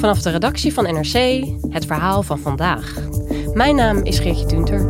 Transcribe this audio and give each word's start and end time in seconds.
Vanaf 0.00 0.22
de 0.22 0.30
redactie 0.30 0.72
van 0.72 0.84
NRC 0.84 1.44
het 1.70 1.86
verhaal 1.86 2.22
van 2.22 2.38
vandaag. 2.38 2.94
Mijn 3.54 3.76
naam 3.76 4.04
is 4.04 4.18
Geertje 4.18 4.46
Tunter. 4.46 4.80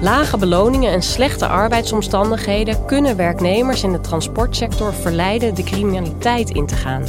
Lage 0.00 0.36
beloningen 0.36 0.92
en 0.92 1.02
slechte 1.02 1.46
arbeidsomstandigheden 1.46 2.84
kunnen 2.84 3.16
werknemers 3.16 3.82
in 3.82 3.92
de 3.92 4.00
transportsector 4.00 4.94
verleiden 4.94 5.54
de 5.54 5.62
criminaliteit 5.62 6.50
in 6.50 6.66
te 6.66 6.76
gaan. 6.76 7.04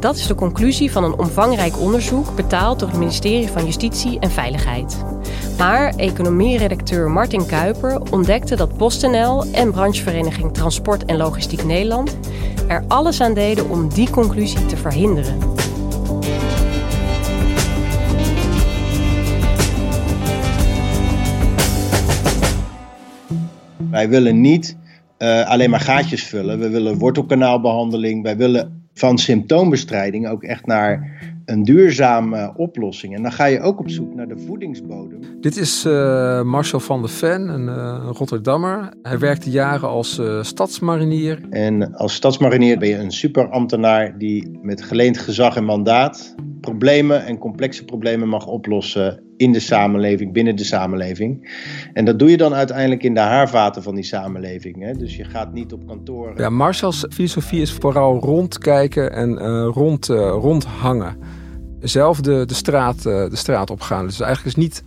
Dat 0.00 0.16
is 0.16 0.26
de 0.26 0.34
conclusie 0.34 0.92
van 0.92 1.04
een 1.04 1.18
omvangrijk 1.18 1.78
onderzoek 1.78 2.36
betaald 2.36 2.78
door 2.78 2.88
het 2.88 2.98
ministerie 2.98 3.48
van 3.48 3.64
Justitie 3.64 4.18
en 4.18 4.30
Veiligheid. 4.30 5.04
Maar 5.58 5.94
economieredacteur 5.94 7.10
Martin 7.10 7.46
Kuiper 7.46 8.00
ontdekte 8.10 8.56
dat 8.56 8.76
PostNL 8.76 9.44
en 9.52 9.70
branchevereniging 9.70 10.52
Transport 10.52 11.04
en 11.04 11.16
Logistiek 11.16 11.64
Nederland 11.64 12.18
er 12.68 12.84
alles 12.88 13.20
aan 13.20 13.34
deden 13.34 13.70
om 13.70 13.88
die 13.88 14.10
conclusie 14.10 14.66
te 14.66 14.76
verhinderen. 14.76 15.38
Wij 23.90 24.08
willen 24.08 24.40
niet 24.40 24.76
uh, 25.18 25.48
alleen 25.48 25.70
maar 25.70 25.80
gaatjes 25.80 26.24
vullen. 26.24 26.58
We 26.58 26.68
willen 26.68 26.98
wortelkanaalbehandeling. 26.98 28.22
Wij 28.22 28.36
willen 28.36 28.88
van 28.94 29.18
symptoombestrijding 29.18 30.28
ook 30.28 30.42
echt 30.42 30.66
naar 30.66 31.10
een 31.46 31.62
duurzame 31.62 32.52
oplossing. 32.56 33.14
En 33.14 33.22
dan 33.22 33.32
ga 33.32 33.44
je 33.44 33.60
ook 33.60 33.78
op 33.78 33.90
zoek 33.90 34.14
naar 34.14 34.28
de 34.28 34.38
voedingsbodem. 34.38 35.20
Dit 35.40 35.56
is 35.56 35.84
uh, 35.84 36.42
Marcel 36.42 36.80
van 36.80 37.00
der 37.00 37.10
Ven, 37.10 37.48
een 37.48 37.66
uh, 37.66 38.08
Rotterdammer. 38.12 38.92
Hij 39.02 39.18
werkte 39.18 39.50
jaren 39.50 39.88
als 39.88 40.18
uh, 40.18 40.42
stadsmarinier. 40.42 41.40
En 41.50 41.94
als 41.94 42.14
stadsmarinier 42.14 42.78
ben 42.78 42.88
je 42.88 42.96
een 42.96 43.10
superambtenaar 43.10 44.18
die 44.18 44.58
met 44.62 44.82
geleend 44.82 45.18
gezag 45.18 45.56
en 45.56 45.64
mandaat 45.64 46.34
problemen 46.66 47.24
en 47.24 47.38
complexe 47.38 47.84
problemen 47.84 48.28
mag 48.28 48.46
oplossen 48.46 49.22
in 49.36 49.52
de 49.52 49.60
samenleving, 49.60 50.32
binnen 50.32 50.56
de 50.56 50.64
samenleving. 50.64 51.50
En 51.92 52.04
dat 52.04 52.18
doe 52.18 52.30
je 52.30 52.36
dan 52.36 52.54
uiteindelijk 52.54 53.02
in 53.02 53.14
de 53.14 53.20
haarvaten 53.20 53.82
van 53.82 53.94
die 53.94 54.04
samenleving. 54.04 54.82
Hè? 54.82 54.92
Dus 54.92 55.16
je 55.16 55.24
gaat 55.24 55.52
niet 55.52 55.72
op 55.72 55.86
kantoor. 55.86 56.32
Ja, 56.36 56.50
Marcel's 56.50 57.06
filosofie 57.10 57.60
is 57.60 57.72
vooral 57.72 58.18
rondkijken 58.18 59.12
en 59.12 59.30
uh, 59.30 59.68
rond, 59.72 60.08
uh, 60.08 60.16
rondhangen. 60.18 61.16
Zelf 61.80 62.20
de, 62.20 62.44
de, 62.46 62.54
straat, 62.54 62.96
uh, 62.96 63.02
de 63.02 63.36
straat 63.36 63.70
opgaan. 63.70 64.06
Dus 64.06 64.20
eigenlijk 64.20 64.56
is 64.56 64.64
niet 64.64 64.84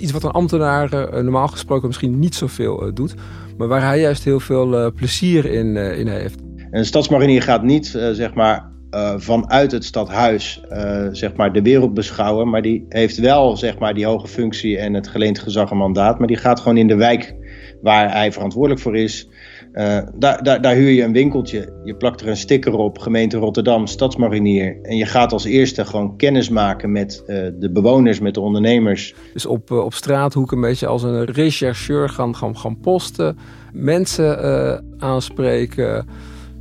iets 0.00 0.12
wat 0.12 0.22
een 0.22 0.30
ambtenaar 0.30 0.90
normaal 1.22 1.48
gesproken 1.48 1.86
misschien 1.86 2.18
niet 2.18 2.34
zoveel 2.34 2.94
doet. 2.94 3.14
Maar 3.56 3.68
waar 3.68 3.82
hij 3.82 4.00
juist 4.00 4.24
heel 4.24 4.40
veel 4.40 4.92
plezier 4.92 5.44
in, 5.44 5.76
in 5.76 6.06
heeft. 6.06 6.40
Een 6.70 6.84
stadsmarinier 6.84 7.42
gaat 7.42 7.62
niet 7.62 7.86
zeg 8.12 8.34
maar 8.34 8.71
uh, 8.94 9.14
vanuit 9.16 9.72
het 9.72 9.84
stadhuis 9.84 10.62
uh, 10.70 11.06
zeg 11.12 11.34
maar 11.34 11.52
de 11.52 11.62
wereld 11.62 11.94
beschouwen. 11.94 12.50
Maar 12.50 12.62
die 12.62 12.86
heeft 12.88 13.18
wel 13.18 13.56
zeg 13.56 13.78
maar, 13.78 13.94
die 13.94 14.06
hoge 14.06 14.28
functie 14.28 14.78
en 14.78 14.94
het 14.94 15.08
geleend 15.08 15.38
gezag 15.38 15.72
mandaat. 15.72 16.18
Maar 16.18 16.28
die 16.28 16.36
gaat 16.36 16.60
gewoon 16.60 16.76
in 16.76 16.86
de 16.86 16.96
wijk 16.96 17.34
waar 17.82 18.12
hij 18.12 18.32
verantwoordelijk 18.32 18.80
voor 18.80 18.96
is. 18.96 19.28
Uh, 19.72 19.98
daar, 20.14 20.42
daar, 20.42 20.60
daar 20.60 20.74
huur 20.74 20.90
je 20.90 21.02
een 21.02 21.12
winkeltje. 21.12 21.72
Je 21.84 21.94
plakt 21.94 22.20
er 22.20 22.28
een 22.28 22.36
sticker 22.36 22.72
op, 22.72 22.98
gemeente 22.98 23.36
Rotterdam, 23.36 23.86
stadsmarinier. 23.86 24.78
En 24.82 24.96
je 24.96 25.06
gaat 25.06 25.32
als 25.32 25.44
eerste 25.44 25.84
gewoon 25.84 26.16
kennis 26.16 26.48
maken 26.48 26.92
met 26.92 27.22
de 27.58 27.70
bewoners, 27.72 28.20
met 28.20 28.34
de 28.34 28.40
ondernemers. 28.40 29.14
Dus 29.32 29.46
op, 29.46 29.70
op 29.70 29.94
straathoek 29.94 30.52
een 30.52 30.60
beetje 30.60 30.86
als 30.86 31.02
een 31.02 31.24
rechercheur 31.24 32.08
gaan, 32.08 32.36
gaan, 32.36 32.56
gaan 32.56 32.80
posten. 32.80 33.38
Mensen 33.72 34.84
aanspreken 34.98 36.06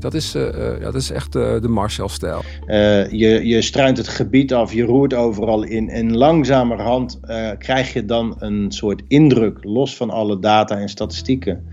dat 0.01 0.13
is, 0.13 0.35
uh, 0.35 0.43
ja, 0.53 0.79
dat 0.79 0.95
is 0.95 1.11
echt 1.11 1.35
uh, 1.35 1.61
de 1.61 1.67
Marshall-stijl. 1.67 2.41
Uh, 2.67 3.11
je, 3.11 3.45
je 3.45 3.61
struint 3.61 3.97
het 3.97 4.07
gebied 4.07 4.53
af, 4.53 4.73
je 4.73 4.83
roert 4.83 5.13
overal 5.13 5.63
in. 5.63 5.89
En 5.89 6.17
langzamerhand 6.17 7.19
krijg 7.57 7.93
je 7.93 8.05
dan 8.05 8.35
een 8.39 8.71
soort 8.71 9.01
indruk, 9.07 9.63
los 9.63 9.95
van 9.95 10.09
alle 10.09 10.39
data 10.39 10.77
en 10.77 10.89
statistieken, 10.89 11.63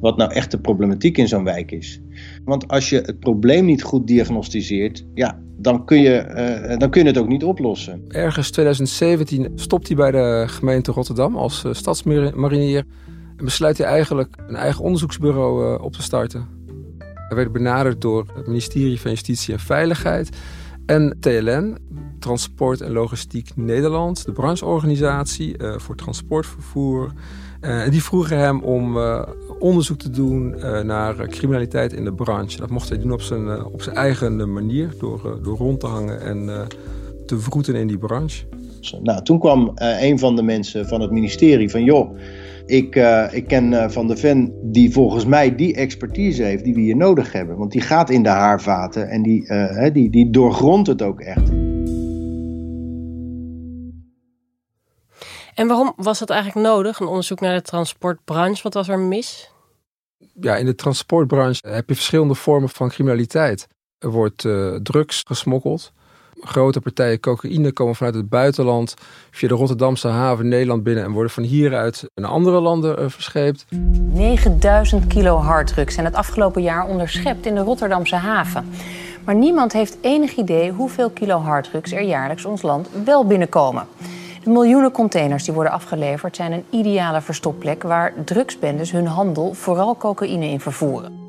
wat 0.00 0.16
nou 0.16 0.32
echt 0.32 0.50
de 0.50 0.58
problematiek 0.58 1.18
in 1.18 1.28
zo'n 1.28 1.44
wijk 1.44 1.70
is. 1.70 2.00
Want 2.44 2.68
als 2.68 2.90
je 2.90 2.96
het 2.96 3.18
probleem 3.20 3.64
niet 3.64 3.82
goed 3.82 4.06
diagnosticeert, 4.06 5.04
ja, 5.14 5.38
dan, 5.56 5.84
kun 5.84 6.00
je, 6.00 6.76
dan 6.78 6.90
kun 6.90 7.02
je 7.02 7.08
het 7.08 7.18
ook 7.18 7.28
niet 7.28 7.44
oplossen. 7.44 8.04
Ergens 8.08 8.50
2017 8.50 9.52
stopt 9.54 9.86
hij 9.86 9.96
bij 9.96 10.10
de 10.10 10.44
gemeente 10.46 10.92
Rotterdam 10.92 11.36
als 11.36 11.64
stadsmarinier. 11.70 12.84
En 13.36 13.44
besluit 13.44 13.78
hij 13.78 13.86
eigenlijk 13.86 14.36
een 14.48 14.56
eigen 14.56 14.84
onderzoeksbureau 14.84 15.82
op 15.82 15.92
te 15.92 16.02
starten. 16.02 16.57
Hij 17.28 17.36
werd 17.36 17.52
benaderd 17.52 18.00
door 18.00 18.26
het 18.34 18.46
ministerie 18.46 19.00
van 19.00 19.10
Justitie 19.10 19.54
en 19.54 19.60
Veiligheid 19.60 20.28
en 20.86 21.16
TLN, 21.20 21.76
Transport 22.18 22.80
en 22.80 22.92
Logistiek 22.92 23.50
Nederland, 23.54 24.24
de 24.24 24.32
brancheorganisatie 24.32 25.58
uh, 25.58 25.78
voor 25.78 25.96
transportvervoer. 25.96 27.12
Uh, 27.60 27.84
en 27.84 27.90
die 27.90 28.02
vroegen 28.02 28.38
hem 28.38 28.62
om 28.62 28.96
uh, 28.96 29.22
onderzoek 29.58 29.98
te 29.98 30.10
doen 30.10 30.50
naar 30.86 31.28
criminaliteit 31.28 31.92
in 31.92 32.04
de 32.04 32.12
branche. 32.12 32.58
Dat 32.58 32.70
mocht 32.70 32.88
hij 32.88 32.98
doen 32.98 33.12
op 33.12 33.20
zijn, 33.20 33.64
op 33.64 33.82
zijn 33.82 33.96
eigen 33.96 34.52
manier, 34.52 34.94
door, 34.98 35.38
door 35.42 35.56
rond 35.56 35.80
te 35.80 35.86
hangen 35.86 36.20
en 36.20 36.66
te 37.26 37.38
vroeten 37.38 37.74
in 37.74 37.86
die 37.86 37.98
branche. 37.98 38.44
Nou, 39.02 39.22
toen 39.22 39.38
kwam 39.38 39.72
een 39.74 40.18
van 40.18 40.36
de 40.36 40.42
mensen 40.42 40.86
van 40.86 41.00
het 41.00 41.10
ministerie 41.10 41.70
van 41.70 41.84
joh 41.84 42.18
ik, 42.68 42.96
uh, 42.96 43.32
ik 43.32 43.46
ken 43.46 43.72
uh, 43.72 43.88
Van 43.88 44.06
de 44.06 44.16
Ven 44.16 44.58
die 44.62 44.92
volgens 44.92 45.24
mij 45.24 45.54
die 45.54 45.74
expertise 45.74 46.42
heeft 46.42 46.64
die 46.64 46.74
we 46.74 46.80
hier 46.80 46.96
nodig 46.96 47.32
hebben. 47.32 47.56
Want 47.56 47.72
die 47.72 47.80
gaat 47.80 48.10
in 48.10 48.22
de 48.22 48.28
haarvaten 48.28 49.08
en 49.08 49.22
die, 49.22 49.44
uh, 49.44 49.92
die, 49.92 50.10
die 50.10 50.30
doorgrondt 50.30 50.88
het 50.88 51.02
ook 51.02 51.20
echt. 51.20 51.48
En 55.54 55.66
waarom 55.66 55.92
was 55.96 56.18
dat 56.18 56.30
eigenlijk 56.30 56.66
nodig, 56.66 56.98
een 57.00 57.06
onderzoek 57.06 57.40
naar 57.40 57.54
de 57.54 57.62
transportbranche? 57.62 58.62
Wat 58.62 58.74
was 58.74 58.88
er 58.88 58.98
mis? 58.98 59.52
Ja, 60.40 60.56
in 60.56 60.66
de 60.66 60.74
transportbranche 60.74 61.68
heb 61.68 61.88
je 61.88 61.94
verschillende 61.94 62.34
vormen 62.34 62.68
van 62.68 62.88
criminaliteit. 62.88 63.68
Er 63.98 64.10
wordt 64.10 64.48
drugs 64.82 65.22
gesmokkeld. 65.26 65.92
Grote 66.40 66.80
partijen 66.80 67.20
cocaïne 67.20 67.72
komen 67.72 67.94
vanuit 67.94 68.14
het 68.14 68.28
buitenland 68.28 68.94
via 69.30 69.48
de 69.48 69.54
Rotterdamse 69.54 70.08
haven 70.08 70.48
Nederland 70.48 70.82
binnen 70.82 71.04
en 71.04 71.12
worden 71.12 71.32
van 71.32 71.42
hieruit 71.42 72.10
naar 72.14 72.30
andere 72.30 72.60
landen 72.60 73.02
uh, 73.02 73.08
verscheept. 73.08 73.66
9000 74.12 75.06
kilo 75.06 75.36
harddrugs 75.36 75.94
zijn 75.94 76.06
het 76.06 76.14
afgelopen 76.14 76.62
jaar 76.62 76.86
onderschept 76.86 77.46
in 77.46 77.54
de 77.54 77.60
Rotterdamse 77.60 78.16
haven. 78.16 78.70
Maar 79.24 79.34
niemand 79.34 79.72
heeft 79.72 79.98
enig 80.00 80.36
idee 80.36 80.70
hoeveel 80.70 81.10
kilo 81.10 81.38
harddrugs 81.38 81.92
er 81.92 82.02
jaarlijks 82.02 82.44
ons 82.44 82.62
land 82.62 82.88
wel 83.04 83.26
binnenkomen. 83.26 83.86
De 84.44 84.50
miljoenen 84.50 84.92
containers 84.92 85.44
die 85.44 85.54
worden 85.54 85.72
afgeleverd 85.72 86.36
zijn 86.36 86.52
een 86.52 86.64
ideale 86.70 87.20
verstopplek 87.20 87.82
waar 87.82 88.12
drugsbendes 88.24 88.90
hun 88.90 89.06
handel, 89.06 89.54
vooral 89.54 89.96
cocaïne, 89.96 90.46
in 90.46 90.60
vervoeren. 90.60 91.27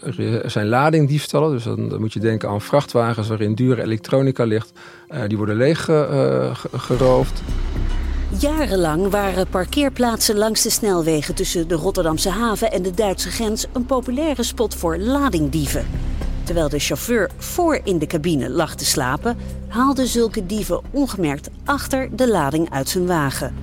Er 0.00 0.50
zijn 0.50 0.68
ladingdiefstallen, 0.68 1.50
dus 1.50 1.64
dan, 1.64 2.00
moet 2.00 2.12
je 2.12 2.20
denken 2.20 2.48
aan 2.48 2.60
vrachtwagens 2.60 3.28
waarin 3.28 3.54
dure 3.54 3.82
elektronica 3.82 4.44
ligt. 4.44 4.72
die 5.26 5.36
worden 5.36 5.56
leeg 5.56 5.84
geroofd. 6.72 7.42
Jarenlang 8.38 9.10
waren 9.10 9.48
parkeerplaatsen 9.48 10.36
langs 10.36 10.62
de 10.62 10.70
snelwegen 10.70 11.34
tussen 11.34 11.68
de 11.68 11.74
Rotterdamse 11.74 12.30
haven 12.30 12.72
en 12.72 12.82
de 12.82 12.90
Duitse 12.90 13.30
grens 13.30 13.66
een 13.72 13.86
populaire 13.86 14.42
spot 14.42 14.74
voor 14.74 14.98
ladingdieven. 14.98 15.86
Terwijl 16.44 16.68
de 16.68 16.78
chauffeur 16.78 17.30
voor 17.36 17.80
in 17.84 17.98
de 17.98 18.06
cabine 18.06 18.50
lag 18.50 18.74
te 18.74 18.84
slapen, 18.84 19.36
haalden 19.68 20.06
zulke 20.06 20.46
dieven 20.46 20.80
ongemerkt 20.90 21.50
achter 21.64 22.16
de 22.16 22.28
lading 22.28 22.70
uit 22.70 22.88
zijn 22.88 23.06
wagen. 23.06 23.54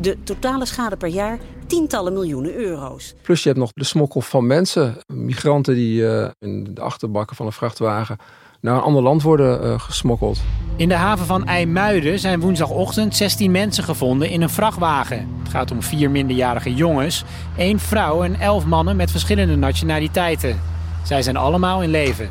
De 0.00 0.16
totale 0.22 0.66
schade 0.66 0.96
per 0.96 1.08
jaar 1.08 1.38
tientallen 1.70 2.12
miljoenen 2.12 2.54
euro's. 2.54 3.14
Plus 3.22 3.42
je 3.42 3.48
hebt 3.48 3.60
nog 3.60 3.72
de 3.72 3.84
smokkel 3.84 4.20
van 4.20 4.46
mensen, 4.46 4.96
migranten 5.06 5.74
die 5.74 6.00
uh, 6.00 6.28
in 6.38 6.74
de 6.74 6.80
achterbakken 6.80 7.36
van 7.36 7.46
een 7.46 7.52
vrachtwagen 7.52 8.16
naar 8.60 8.74
een 8.74 8.82
ander 8.82 9.02
land 9.02 9.22
worden 9.22 9.64
uh, 9.64 9.80
gesmokkeld. 9.80 10.40
In 10.76 10.88
de 10.88 10.94
haven 10.94 11.26
van 11.26 11.46
IJmuiden 11.46 12.18
zijn 12.18 12.40
woensdagochtend 12.40 13.16
16 13.16 13.50
mensen 13.50 13.84
gevonden 13.84 14.30
in 14.30 14.42
een 14.42 14.50
vrachtwagen. 14.50 15.28
Het 15.38 15.48
gaat 15.48 15.70
om 15.70 15.82
vier 15.82 16.10
minderjarige 16.10 16.74
jongens, 16.74 17.24
één 17.56 17.78
vrouw 17.78 18.22
en 18.22 18.40
elf 18.40 18.66
mannen 18.66 18.96
met 18.96 19.10
verschillende 19.10 19.56
nationaliteiten. 19.56 20.60
Zij 21.04 21.22
zijn 21.22 21.36
allemaal 21.36 21.82
in 21.82 21.90
leven. 21.90 22.30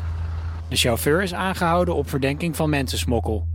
De 0.68 0.76
chauffeur 0.76 1.22
is 1.22 1.34
aangehouden 1.34 1.94
op 1.94 2.08
verdenking 2.08 2.56
van 2.56 2.70
mensensmokkel. 2.70 3.46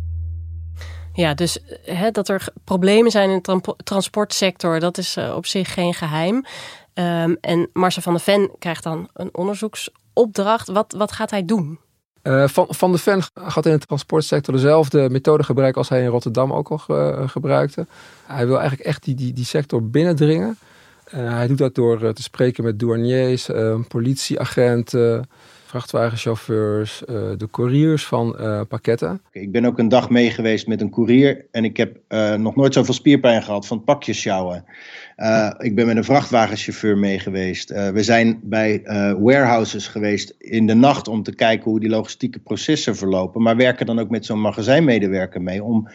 Ja, 1.16 1.34
dus 1.34 1.60
hè, 1.84 2.12
dat 2.12 2.30
er 2.30 2.48
problemen 2.64 3.12
zijn 3.12 3.30
in 3.30 3.40
de 3.42 3.76
transportsector, 3.84 4.80
dat 4.80 4.98
is 4.98 5.18
uh, 5.18 5.36
op 5.36 5.46
zich 5.46 5.74
geen 5.74 5.94
geheim. 5.94 6.46
Um, 6.94 7.38
en 7.42 7.70
Marcel 7.74 8.02
van 8.02 8.14
der 8.14 8.22
Ven 8.22 8.52
krijgt 8.60 8.84
dan 8.84 9.10
een 9.14 9.30
onderzoeksopdracht. 9.36 10.68
Wat, 10.68 10.94
wat 10.98 11.12
gaat 11.12 11.32
hij 11.32 11.46
doen? 11.46 11.80
Uh, 12.24 12.48
van, 12.48 12.66
van 12.70 12.92
de 12.92 12.98
Ven 12.98 13.24
gaat 13.34 13.66
in 13.66 13.72
de 13.72 13.86
transportsector 13.86 14.54
dezelfde 14.54 15.10
methode 15.10 15.44
gebruiken 15.44 15.78
als 15.78 15.90
hij 15.90 16.02
in 16.02 16.08
Rotterdam 16.08 16.54
ook 16.54 16.70
al 16.70 16.78
ge, 16.78 17.24
gebruikte. 17.28 17.88
Hij 18.26 18.48
wil 18.48 18.60
eigenlijk 18.60 18.88
echt 18.88 19.04
die, 19.04 19.16
die, 19.16 19.34
die 19.34 19.46
sector 19.46 19.90
binnendringen. 19.90 20.58
Hij 21.10 21.48
doet 21.48 21.58
dat 21.58 21.76
door 21.76 22.14
te 22.14 22.24
spreken 22.24 22.64
met 22.64 22.80
douaniers, 22.80 23.50
politieagenten, 23.88 25.30
vrachtwagenchauffeurs, 25.66 27.02
uh, 27.02 27.16
de 27.38 27.48
couriers 27.52 28.06
van 28.06 28.36
uh, 28.40 28.62
pakketten. 28.68 29.22
Ik 29.32 29.52
ben 29.52 29.66
ook 29.66 29.80
een 29.80 29.90
dag 29.90 30.10
mee 30.10 30.30
geweest 30.30 30.68
met 30.68 30.82
een 30.82 30.90
courier 30.90 31.46
en 31.52 31.64
ik 31.64 31.78
heb 31.78 31.98
uh, 32.10 32.34
nog 32.34 32.56
nooit 32.56 32.74
zoveel 32.74 32.94
spierpijn 32.94 33.44
gehad 33.44 33.68
van 33.68 33.84
pakjes 33.84 34.20
sjouwen. 34.20 34.66
ik 35.58 35.76
ben 35.76 35.86
met 35.86 35.98
een 35.98 36.04
vrachtwagenchauffeur 36.04 36.98
mee 36.98 37.20
geweest. 37.20 37.70
we 37.70 38.04
zijn 38.04 38.40
bij 38.44 38.82
warehouses 39.20 39.88
geweest 39.88 40.36
in 40.38 40.68
de 40.68 40.74
nacht 40.76 41.08
om 41.08 41.24
te 41.24 41.36
kijken 41.36 41.72
hoe 41.72 41.80
die 41.80 41.90
logistieke 41.90 42.40
processen 42.40 42.96
verlopen. 42.96 43.42
Maar 43.42 43.56
werken 43.56 43.86
dan 43.86 44.00
ook 44.00 44.10
met 44.10 44.26
zo'n 44.26 44.42
magazijnmedewerker 44.42 45.42
mee 45.42 45.64
om 45.64 45.90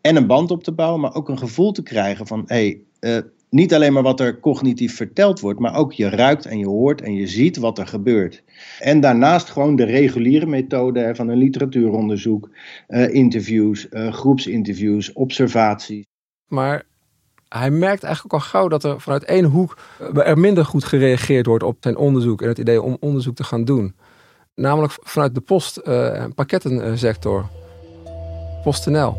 en 0.00 0.16
een 0.16 0.26
band 0.26 0.50
op 0.50 0.64
te 0.64 0.72
bouwen, 0.72 1.00
maar 1.00 1.14
ook 1.14 1.28
een 1.28 1.38
gevoel 1.38 1.72
te 1.72 1.82
krijgen 1.82 2.26
van 2.26 2.44
hé, 2.46 2.80
hey, 3.00 3.24
niet 3.52 3.74
alleen 3.74 3.92
maar 3.92 4.02
wat 4.02 4.20
er 4.20 4.40
cognitief 4.40 4.96
verteld 4.96 5.40
wordt, 5.40 5.60
maar 5.60 5.76
ook 5.76 5.92
je 5.92 6.08
ruikt 6.08 6.46
en 6.46 6.58
je 6.58 6.66
hoort 6.66 7.00
en 7.00 7.14
je 7.14 7.26
ziet 7.26 7.56
wat 7.56 7.78
er 7.78 7.86
gebeurt. 7.86 8.42
En 8.78 9.00
daarnaast 9.00 9.50
gewoon 9.50 9.76
de 9.76 9.84
reguliere 9.84 10.46
methode 10.46 11.14
van 11.14 11.28
een 11.28 11.36
literatuuronderzoek, 11.36 12.50
uh, 12.88 13.14
interviews, 13.14 13.86
uh, 13.90 14.12
groepsinterviews, 14.12 15.12
observaties. 15.12 16.04
Maar 16.48 16.82
hij 17.48 17.70
merkt 17.70 18.02
eigenlijk 18.02 18.34
ook 18.34 18.40
al 18.40 18.46
gauw 18.46 18.68
dat 18.68 18.84
er 18.84 19.00
vanuit 19.00 19.24
één 19.24 19.44
hoek 19.44 19.78
eh, 19.98 20.28
er 20.28 20.38
minder 20.38 20.64
goed 20.64 20.84
gereageerd 20.84 21.46
wordt 21.46 21.64
op 21.64 21.76
zijn 21.80 21.96
onderzoek 21.96 22.42
en 22.42 22.48
het 22.48 22.58
idee 22.58 22.82
om 22.82 22.96
onderzoek 23.00 23.34
te 23.34 23.44
gaan 23.44 23.64
doen. 23.64 23.94
Namelijk 24.54 24.92
vanuit 25.00 25.34
de 25.34 25.40
post- 25.40 25.76
en 25.76 26.34
pakkettensector. 26.34 27.46
PostNL. 28.62 29.16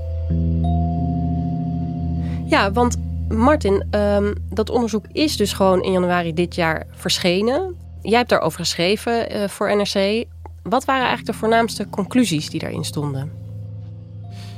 Ja, 2.45 2.71
want 2.71 2.97
Martin, 3.35 3.85
um, 3.91 4.33
dat 4.49 4.69
onderzoek 4.69 5.05
is 5.11 5.37
dus 5.37 5.53
gewoon 5.53 5.81
in 5.81 5.91
januari 5.91 6.33
dit 6.33 6.55
jaar 6.55 6.85
verschenen. 6.91 7.75
Jij 8.01 8.17
hebt 8.17 8.29
daarover 8.29 8.59
geschreven 8.59 9.35
uh, 9.35 9.47
voor 9.47 9.75
NRC. 9.75 10.25
Wat 10.63 10.85
waren 10.85 11.05
eigenlijk 11.05 11.25
de 11.25 11.33
voornaamste 11.33 11.89
conclusies 11.89 12.49
die 12.49 12.59
daarin 12.59 12.83
stonden? 12.83 13.31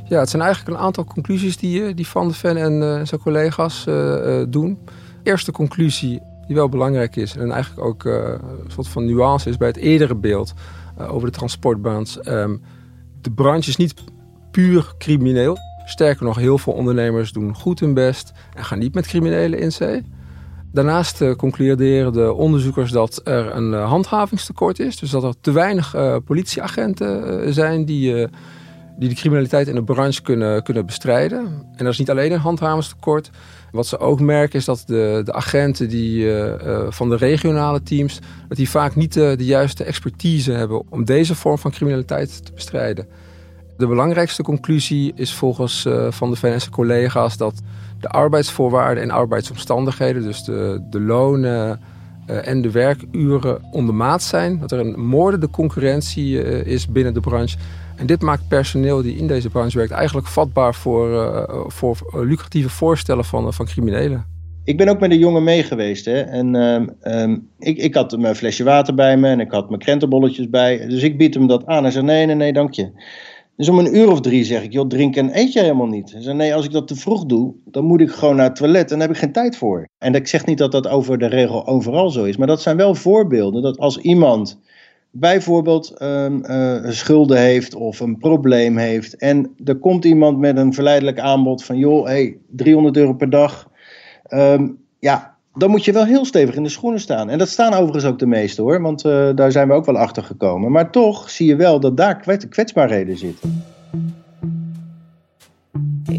Ja, 0.08 0.20
het 0.20 0.30
zijn 0.30 0.42
eigenlijk 0.42 0.78
een 0.78 0.84
aantal 0.84 1.06
conclusies 1.06 1.58
die, 1.58 1.86
eh, 1.86 1.96
die 1.96 2.08
Van 2.08 2.28
de 2.28 2.34
Ven 2.34 2.58
en 2.58 2.74
uh, 2.74 3.00
zijn 3.04 3.22
collega's 3.22 3.84
doen. 4.50 4.80
Eerste 5.24 5.52
conclusie, 5.52 6.22
die 6.48 6.56
wel 6.56 6.70
belangrijk 6.70 7.16
is 7.16 7.36
en 7.36 7.52
eigenlijk 7.52 7.88
ook 7.88 8.04
een 8.04 8.40
soort 8.68 8.88
van 8.88 9.06
nuance 9.06 9.50
is 9.50 9.58
bij 9.58 9.68
het 9.68 9.78
eerdere 9.78 10.16
beeld 10.16 10.54
over 10.98 11.32
de 11.32 11.38
transportbaans. 11.38 12.28
Um, 12.28 12.62
de 13.22 13.32
branche 13.32 13.70
is 13.70 13.76
niet 13.76 13.94
puur 14.52 14.94
crimineel. 14.98 15.58
Sterker 15.86 16.26
nog, 16.26 16.36
heel 16.36 16.58
veel 16.58 16.74
ondernemers 16.74 17.32
doen 17.32 17.56
goed 17.56 17.80
hun 17.80 17.94
best 17.94 18.32
en 18.54 18.66
gaan 18.66 18.80
niet 18.80 18.94
met 18.94 19.08
criminelen 19.08 19.60
in 19.60 19.72
zee. 19.72 20.04
Daarnaast 20.72 21.22
uh, 21.22 21.36
concluderen 21.36 22.14
de 22.14 22.34
onderzoekers 22.34 22.92
dat 22.92 23.22
er 23.24 23.56
een 23.56 23.72
uh, 23.72 23.90
handhavingstekort 23.90 24.80
is. 24.80 24.98
Dus 24.98 25.10
dat 25.10 25.24
er 25.24 25.34
te 25.42 25.52
weinig 25.52 25.96
uh, 25.96 26.16
politieagenten 26.26 27.54
zijn 27.54 27.86
die, 27.86 28.28
die 28.98 29.10
de 29.10 29.16
criminaliteit 29.16 29.68
in 29.68 29.76
de 29.76 29.84
branche 29.84 30.22
kunnen, 30.22 30.64
kunnen 30.64 30.86
bestrijden. 30.86 31.40
En 31.76 31.84
dat 31.84 31.94
is 31.94 32.00
niet 32.00 32.10
alleen 32.10 32.32
een 32.32 32.40
handhavingstekort. 32.40 33.30
Wat 33.72 33.88
ze 33.88 34.00
ook 34.00 34.20
merken 34.20 34.60
is 34.60 34.66
dat 34.66 34.84
de, 34.86 35.22
de 35.24 35.34
agenten 35.34 35.90
die, 35.90 36.32
van 36.90 37.10
de 37.10 37.16
regionale 37.16 37.84
teams... 37.84 38.20
dat 38.48 38.58
die 38.58 38.70
vaak 38.70 38.96
niet 38.96 39.14
de 39.14 39.46
juiste 39.46 39.84
expertise 39.84 40.52
hebben 40.52 40.92
om 40.92 41.06
deze 41.06 41.36
vorm 41.36 41.58
van 41.58 41.72
criminaliteit 41.72 42.46
te 42.46 42.52
bestrijden. 42.54 43.08
De 43.78 43.88
belangrijkste 43.88 44.44
conclusie 44.44 45.12
is 45.16 45.34
volgens 45.34 45.86
uh, 45.86 46.12
Van 46.12 46.30
de 46.30 46.36
Venense 46.36 46.70
collega's 46.70 47.38
dat 47.38 47.62
de 48.00 48.08
arbeidsvoorwaarden 48.08 49.04
en 49.04 49.12
arbeidsomstandigheden, 49.12 50.22
dus 50.22 50.44
de, 50.44 50.86
de 50.90 51.00
lonen 51.00 51.80
uh, 52.30 52.48
en 52.48 52.62
de 52.62 52.72
werkuren 52.72 53.62
ondermaat 53.72 54.24
zijn. 54.24 54.60
Dat 54.60 54.72
er 54.72 54.80
een 54.80 55.00
moordende 55.00 55.50
concurrentie 55.50 56.46
uh, 56.46 56.66
is 56.66 56.88
binnen 56.88 57.14
de 57.14 57.20
branche. 57.20 57.58
En 57.96 58.06
dit 58.06 58.22
maakt 58.22 58.48
personeel 58.48 59.02
die 59.02 59.16
in 59.16 59.28
deze 59.28 59.50
branche 59.50 59.78
werkt 59.78 59.92
eigenlijk 59.92 60.28
vatbaar 60.28 60.76
voor, 60.76 61.46
voor 61.68 62.26
lucratieve 62.26 62.70
voorstellen 62.70 63.26
van, 63.26 63.54
van 63.54 63.66
criminelen. 63.66 64.26
Ik 64.64 64.78
ben 64.78 64.88
ook 64.88 65.00
met 65.00 65.12
een 65.12 65.20
jongen 65.20 65.44
mee 65.44 65.64
geweest. 65.64 66.06
Hè? 66.06 66.22
En 66.22 66.56
um, 66.56 67.50
ik, 67.60 67.78
ik 67.78 67.94
had 67.94 68.18
mijn 68.18 68.36
flesje 68.36 68.64
water 68.64 68.94
bij 68.94 69.18
me 69.18 69.28
en 69.28 69.40
ik 69.40 69.52
had 69.52 69.70
mijn 69.70 69.82
krentenbolletjes 69.82 70.50
bij. 70.50 70.88
Dus 70.88 71.04
ik 71.04 71.18
bied 71.18 71.34
hem 71.34 71.48
dat 71.48 71.66
aan. 71.66 71.84
Hij 71.84 71.92
zei: 71.92 72.06
Nee, 72.06 72.26
nee, 72.26 72.36
nee, 72.36 72.54
dank 72.54 72.74
je. 72.74 72.92
Dus 73.58 73.70
om 73.70 73.80
een 73.80 73.96
uur 73.98 74.12
of 74.12 74.22
drie 74.22 74.44
zeg 74.44 74.64
ik, 74.64 74.74
joh, 74.74 74.88
drink 74.88 75.16
en 75.16 75.40
eet 75.40 75.54
je 75.54 75.60
helemaal 75.60 75.88
niet. 75.88 76.10
Ze 76.10 76.22
zei, 76.22 76.36
nee, 76.36 76.56
als 76.56 76.66
ik 76.66 76.72
dat 76.72 76.88
te 76.88 76.96
vroeg 76.96 77.26
doe, 77.26 77.54
dan 77.66 77.86
moet 77.86 78.02
ik 78.02 78.12
gewoon 78.12 78.36
naar 78.36 78.46
het 78.46 78.56
toilet 78.56 78.92
en 78.92 79.00
daar 79.00 79.08
heb 79.08 79.16
ik 79.16 79.24
geen 79.24 79.32
tijd 79.32 79.58
voor. 79.58 79.88
En 79.98 80.16
ik 80.16 80.28
zeg 80.28 80.46
niet 80.46 80.58
dat 80.58 80.72
dat 80.72 80.88
over 80.88 81.18
de 81.18 81.26
regel 81.26 81.68
overal 81.68 82.10
zo 82.10 82.24
is, 82.24 82.38
maar 82.38 82.48
dat 82.48 82.62
zijn 82.62 82.78
wel 82.78 82.96
voorbeelden. 82.96 83.62
Dat 83.62 83.78
als 83.78 83.98
iemand 83.98 84.60
bijvoorbeeld 85.12 86.02
um, 86.02 86.42
schulden 86.84 87.38
heeft 87.38 87.76
of 87.76 88.00
een 88.00 88.18
probleem 88.18 88.78
heeft 88.78 89.16
en 89.16 89.56
er 89.64 89.76
komt 89.76 90.06
iemand 90.06 90.38
met 90.40 90.58
een 90.58 90.74
verleidelijk 90.74 91.20
aanbod 91.20 91.64
van, 91.64 91.78
joh, 91.78 92.06
hey, 92.06 92.38
300 92.50 92.98
euro 92.98 93.14
per 93.14 93.30
dag. 93.30 93.70
Um, 94.30 94.78
ja, 95.00 95.35
dan 95.56 95.70
moet 95.70 95.86
je 95.86 95.92
wel 95.92 96.06
heel 96.06 96.26
stevig 96.26 96.56
in 96.56 96.64
de 96.64 96.70
schoenen 96.70 97.00
staan. 97.00 97.30
En 97.30 97.38
dat 97.38 97.50
staan 97.50 97.74
overigens 97.74 98.06
ook 98.06 98.20
de 98.20 98.26
meeste 98.26 98.62
hoor, 98.62 98.82
want 98.82 99.06
uh, 99.06 99.30
daar 99.36 99.52
zijn 99.52 99.68
we 99.68 99.74
ook 99.74 99.86
wel 99.86 99.98
achter 99.98 100.24
gekomen. 100.24 100.72
Maar 100.72 100.92
toch 100.92 101.30
zie 101.30 101.48
je 101.48 101.56
wel 101.56 101.80
dat 101.80 101.98
daar 101.98 102.24
kwetsbaarheden 102.50 103.18
zitten. 103.18 103.64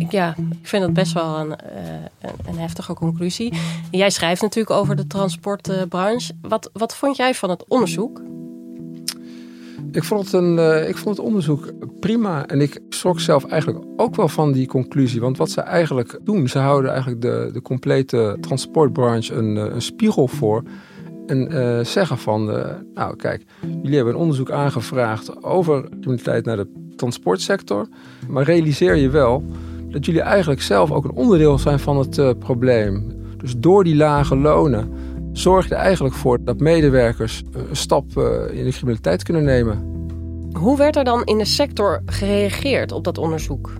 Ja, 0.09 0.35
ik 0.61 0.67
vind 0.67 0.83
dat 0.83 0.93
best 0.93 1.13
wel 1.13 1.39
een, 1.39 1.49
uh, 1.49 2.31
een, 2.47 2.59
heftige 2.59 2.95
conclusie. 2.95 3.53
Jij 3.91 4.11
schrijft 4.11 4.43
natuurlijk 4.43 4.77
over 4.77 4.97
de 4.97 5.07
transportbranche. 5.07 6.33
Wat, 6.41 6.71
wat 6.73 6.97
vond 6.97 7.17
jij 7.17 7.35
van 7.35 7.51
het 7.51 7.65
onderzoek? 7.69 8.23
Ik 9.97 10.05
vond, 10.05 10.33
het 10.33 10.43
uh, 10.43 10.89
ik 10.89 10.97
vond 10.97 11.17
het 11.17 11.27
onderzoek 11.27 11.73
prima. 12.01 12.47
En 12.47 12.61
ik 12.61 12.81
schrok 12.89 13.21
zelf 13.21 13.45
eigenlijk 13.45 13.85
ook 13.97 14.17
wel 14.17 14.29
van 14.29 14.53
die 14.53 14.67
conclusie. 14.67 15.21
Want 15.21 15.37
wat 15.37 15.51
ze 15.51 15.61
eigenlijk 15.61 16.19
doen, 16.23 16.49
ze 16.49 16.59
houden 16.59 16.91
eigenlijk 16.91 17.21
de, 17.21 17.51
de 17.53 17.63
complete 17.63 18.37
transportbranche 18.41 19.35
een, 19.35 19.57
eh, 19.57 19.65
een 19.65 19.83
spiegel 19.83 20.29
voor. 20.29 20.63
En 21.27 21.53
uh, 21.53 21.85
zeggen 21.85 22.19
van, 22.19 22.45
nou 22.95 23.17
kijk, 23.17 23.45
jullie 23.83 23.97
hebben 23.97 24.15
een 24.15 24.21
onderzoek 24.21 24.51
aangevraagd 24.51 25.45
over 25.45 25.89
criminaliteit 25.89 26.45
naar 26.45 26.57
de 26.57 26.93
transportsector. 26.97 27.89
Maar 28.29 28.45
realiseer 28.45 28.97
je 28.97 29.11
wel 29.11 29.45
dat 29.91 30.07
jullie 30.07 30.21
eigenlijk 30.21 30.63
zelf 30.63 30.91
ook 30.91 31.05
een 31.05 31.15
onderdeel 31.15 31.59
zijn 31.59 31.79
van 31.79 31.99
het 31.99 32.39
probleem. 32.39 33.13
Dus 33.37 33.55
door 33.57 33.85
die 33.85 33.97
lage 33.97 34.37
lonen 34.37 34.93
zorg 35.39 35.69
je 35.69 35.75
er 35.75 35.81
eigenlijk 35.81 36.15
voor 36.15 36.39
dat 36.45 36.61
medewerkers 36.61 37.43
een 37.53 37.77
stap 37.77 38.05
in 38.53 38.65
de 38.65 38.71
criminaliteit 38.71 39.23
kunnen 39.23 39.45
nemen. 39.45 39.95
Hoe 40.53 40.77
werd 40.77 40.97
er 40.97 41.05
dan 41.05 41.25
in 41.25 41.39
de 41.39 41.45
sector 41.45 42.03
gereageerd 42.07 42.93
op 42.93 43.05
dat 43.05 43.19
onderzoek? 43.19 43.73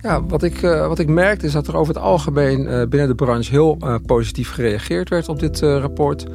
Ja, 0.00 0.24
wat 0.24 0.42
ik, 0.42 0.62
uh, 0.62 0.86
wat 0.86 0.98
ik 0.98 1.08
merkte 1.08 1.46
is 1.46 1.52
dat 1.52 1.66
er 1.66 1.76
over 1.76 1.94
het 1.94 2.02
algemeen 2.02 2.88
binnen 2.88 3.08
de 3.08 3.14
branche 3.14 3.50
heel 3.50 3.78
positief 4.06 4.50
gereageerd 4.50 5.08
werd 5.08 5.28
op 5.28 5.40
dit 5.40 5.60
rapport. 5.60 6.26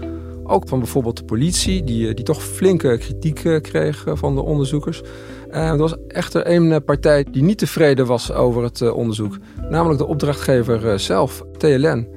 Ook 0.44 0.68
van 0.68 0.80
bijvoorbeeld 0.80 1.18
de 1.18 1.24
politie, 1.24 1.84
die, 1.84 2.14
die 2.14 2.26
toch 2.26 2.44
flinke 2.44 2.98
kritiek 2.98 3.62
kreeg 3.62 4.06
van 4.08 4.36
de 4.36 4.42
onderzoekers. 4.42 5.02
er 5.50 5.78
was 5.78 5.96
echter 6.08 6.42
één 6.42 6.84
partij 6.84 7.26
die 7.32 7.44
niet 7.44 7.58
tevreden 7.58 8.06
was 8.06 8.32
over 8.32 8.64
het 8.64 8.92
onderzoek. 8.92 9.38
Namelijk 9.70 10.00
de 10.00 10.08
opdrachtgever 10.08 11.00
zelf, 11.00 11.44
TLN. 11.58 12.08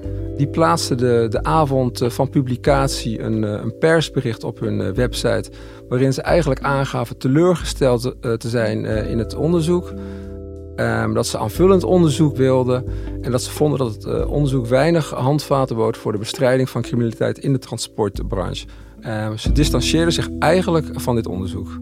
Die 0.43 0.51
plaatste 0.51 0.95
de, 0.95 1.27
de 1.31 1.43
avond 1.43 2.03
van 2.07 2.29
publicatie 2.29 3.21
een, 3.21 3.43
een 3.43 3.79
persbericht 3.79 4.45
op 4.45 4.61
hun 4.61 4.95
website. 4.95 5.51
waarin 5.89 6.13
ze 6.13 6.23
eigenlijk 6.23 6.61
aangaven 6.61 7.19
teleurgesteld 7.19 8.03
te 8.21 8.49
zijn 8.49 8.85
in 8.85 9.19
het 9.19 9.35
onderzoek. 9.35 9.93
Ehm, 10.77 11.13
dat 11.13 11.27
ze 11.27 11.39
aanvullend 11.39 11.85
onderzoek 11.85 12.37
wilden. 12.37 12.85
En 13.21 13.31
dat 13.31 13.43
ze 13.43 13.51
vonden 13.51 13.79
dat 13.79 13.95
het 13.95 14.27
onderzoek 14.27 14.67
weinig 14.67 15.11
handvaten 15.11 15.77
bood 15.77 15.97
voor 15.97 16.13
de 16.13 16.19
bestrijding 16.19 16.71
van 16.71 16.83
criminaliteit 16.83 17.39
in 17.39 17.53
de 17.53 17.59
transportbranche. 17.59 18.67
Ehm, 19.01 19.37
ze 19.37 19.53
distancieerden 19.53 20.13
zich 20.13 20.29
eigenlijk 20.39 21.01
van 21.01 21.15
dit 21.15 21.27
onderzoek. 21.27 21.81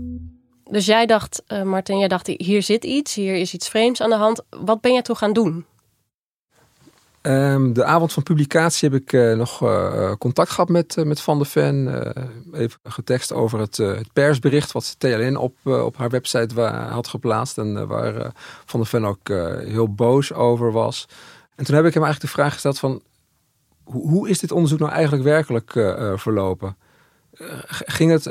Dus 0.70 0.86
jij 0.86 1.06
dacht, 1.06 1.42
Martin, 1.64 1.98
jij 1.98 2.08
dacht 2.08 2.26
hier 2.26 2.62
zit 2.62 2.84
iets, 2.84 3.14
hier 3.14 3.34
is 3.34 3.54
iets 3.54 3.68
vreemds 3.68 4.00
aan 4.00 4.10
de 4.10 4.16
hand. 4.16 4.42
Wat 4.64 4.80
ben 4.80 4.92
jij 4.92 5.02
toen 5.02 5.16
gaan 5.16 5.32
doen? 5.32 5.64
Um, 7.22 7.72
de 7.72 7.84
avond 7.84 8.12
van 8.12 8.22
publicatie 8.22 8.88
heb 8.88 9.00
ik 9.00 9.12
uh, 9.12 9.36
nog 9.36 9.62
uh, 9.62 10.12
contact 10.18 10.50
gehad 10.50 10.68
met, 10.68 10.96
met 11.04 11.20
Van 11.20 11.38
der 11.38 11.46
Ven. 11.46 12.04
even 12.52 12.80
getekst 12.82 13.32
over 13.32 13.58
het, 13.58 13.76
het, 13.76 14.12
persbericht 14.12 14.72
wat 14.72 14.94
TLN 14.98 15.36
op, 15.36 15.56
op 15.64 15.96
haar 15.96 16.10
website 16.10 16.60
had 16.70 17.08
geplaatst. 17.08 17.58
En 17.58 17.86
waar 17.86 18.32
Van 18.64 18.80
der 18.80 18.88
Ven 18.88 19.04
ook 19.04 19.28
heel 19.64 19.94
boos 19.94 20.32
over 20.32 20.72
was. 20.72 21.08
En 21.54 21.64
toen 21.64 21.74
heb 21.74 21.84
ik 21.84 21.94
hem 21.94 22.04
eigenlijk 22.04 22.34
de 22.34 22.40
vraag 22.40 22.52
gesteld 22.52 22.78
van... 22.78 23.02
hoe, 23.84 24.08
hoe 24.08 24.28
is 24.28 24.38
dit 24.38 24.52
onderzoek 24.52 24.78
nou 24.78 24.92
eigenlijk 24.92 25.22
werkelijk 25.24 25.70
verlopen? 26.20 26.76
Ging 27.66 28.10
het 28.10 28.22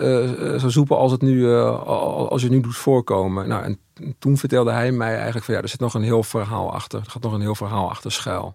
zo 0.62 0.70
soepel 0.70 0.98
als, 0.98 1.12
het 1.12 1.22
nu, 1.22 1.54
als 1.54 2.42
je 2.42 2.50
nu 2.50 2.62
doet 2.62 2.76
voorkomen? 2.76 3.48
Nou, 3.48 3.64
en 3.64 3.80
toen 4.20 4.38
vertelde 4.38 4.72
hij 4.72 4.92
mij 4.92 5.16
eigenlijk 5.16 5.46
van 5.46 5.54
ja, 5.54 5.62
er 5.62 5.70
zit 5.70 5.80
nog 5.80 5.94
een 5.94 6.02
heel 6.02 6.24
verhaal 6.24 6.74
achter. 6.74 7.00
Er 7.00 7.12
gaat 7.12 7.24
nog 7.24 7.34
een 7.34 7.42
heel 7.42 7.56
verhaal 7.56 7.90
achter 7.90 8.12
schuil. 8.12 8.52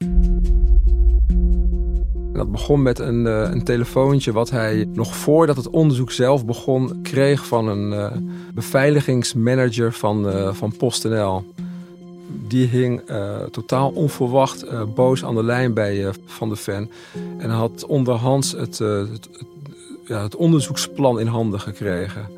En 2.33 2.41
dat 2.41 2.53
begon 2.53 2.83
met 2.83 2.99
een, 2.99 3.27
uh, 3.27 3.49
een 3.51 3.65
telefoontje 3.65 4.33
wat 4.33 4.51
hij 4.51 4.89
nog 4.93 5.17
voordat 5.17 5.57
het 5.57 5.71
onderzoek 5.71 6.11
zelf 6.11 6.47
begon 6.47 7.03
kreeg 7.03 7.47
van 7.47 7.69
een 7.69 8.31
beveiligingsmanager 8.55 9.93
van, 9.93 10.33
van 10.55 10.77
PostNL. 10.77 11.45
Die 12.49 12.67
hing 12.67 13.03
totaal 13.51 13.91
onverwacht 13.91 14.67
boos 14.95 15.25
aan 15.25 15.35
de 15.35 15.43
lijn 15.43 15.75
bij 15.75 16.13
Van 16.25 16.49
de 16.49 16.57
Ven. 16.57 16.91
En 17.39 17.51
had 17.51 17.87
onderhands 17.87 18.53
het, 18.53 18.79
het, 18.79 19.11
het, 19.11 19.47
ja, 20.05 20.23
het 20.23 20.37
onderzoeksplan 20.37 21.21
in 21.21 21.27
handen 21.27 21.61
gekregen. 21.61 22.29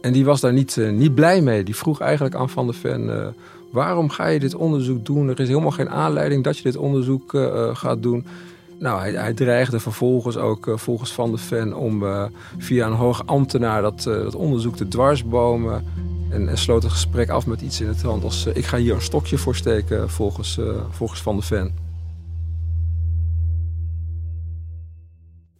En 0.00 0.12
die 0.12 0.24
was 0.24 0.40
daar 0.40 0.52
niet, 0.52 0.76
uh, 0.76 0.90
niet 0.90 1.14
blij 1.14 1.40
mee. 1.40 1.64
Die 1.64 1.76
vroeg 1.76 2.00
eigenlijk 2.00 2.34
aan 2.34 2.48
Van 2.48 2.66
der 2.66 2.74
Ven... 2.74 3.04
Uh, 3.06 3.26
waarom 3.70 4.10
ga 4.10 4.26
je 4.26 4.40
dit 4.40 4.54
onderzoek 4.54 5.04
doen? 5.04 5.28
Er 5.28 5.40
is 5.40 5.48
helemaal 5.48 5.70
geen 5.70 5.90
aanleiding 5.90 6.44
dat 6.44 6.56
je 6.56 6.62
dit 6.62 6.76
onderzoek 6.76 7.32
uh, 7.32 7.76
gaat 7.76 8.02
doen. 8.02 8.26
Nou, 8.78 9.00
hij, 9.00 9.12
hij, 9.12 9.34
dreigde 9.34 9.80
vervolgens 9.80 10.36
ook 10.36 10.70
volgens 10.74 11.12
Van 11.12 11.30
der 11.30 11.38
Ven... 11.38 11.74
om 11.74 12.04
via 12.58 12.86
een 12.86 12.92
hoge 12.92 13.22
ambtenaar 13.24 13.82
dat, 13.82 14.02
dat 14.02 14.34
onderzoek 14.34 14.76
te 14.76 14.88
dwarsbomen... 14.88 15.84
En, 16.30 16.48
en, 16.48 16.58
sloot 16.58 16.82
het 16.82 16.92
gesprek 16.92 17.30
af 17.30 17.46
met 17.46 17.60
iets 17.60 17.80
in 17.80 17.88
het 17.88 18.02
hand 18.02 18.24
als... 18.24 18.46
ik 18.46 18.66
ga 18.66 18.76
hier 18.76 18.94
een 18.94 19.02
stokje 19.02 19.38
voor 19.38 19.56
steken 19.56 20.10
volgens, 20.10 20.60
volgens 20.90 21.22
Van 21.22 21.34
der 21.34 21.44
Ven. 21.44 21.74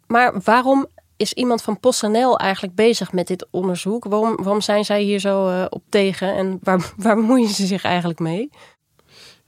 Maar 0.06 0.34
waarom 0.44 0.86
is 1.20 1.32
iemand 1.32 1.62
van 1.62 1.80
PostNL 1.80 2.38
eigenlijk 2.38 2.74
bezig 2.74 3.12
met 3.12 3.26
dit 3.26 3.46
onderzoek? 3.50 4.04
Waarom, 4.04 4.36
waarom 4.36 4.60
zijn 4.60 4.84
zij 4.84 5.02
hier 5.02 5.18
zo 5.18 5.48
uh, 5.48 5.64
op 5.68 5.82
tegen 5.88 6.34
en 6.34 6.58
waar, 6.62 6.92
waar 6.96 7.16
bemoeien 7.16 7.48
ze 7.48 7.66
zich 7.66 7.84
eigenlijk 7.84 8.18
mee? 8.18 8.50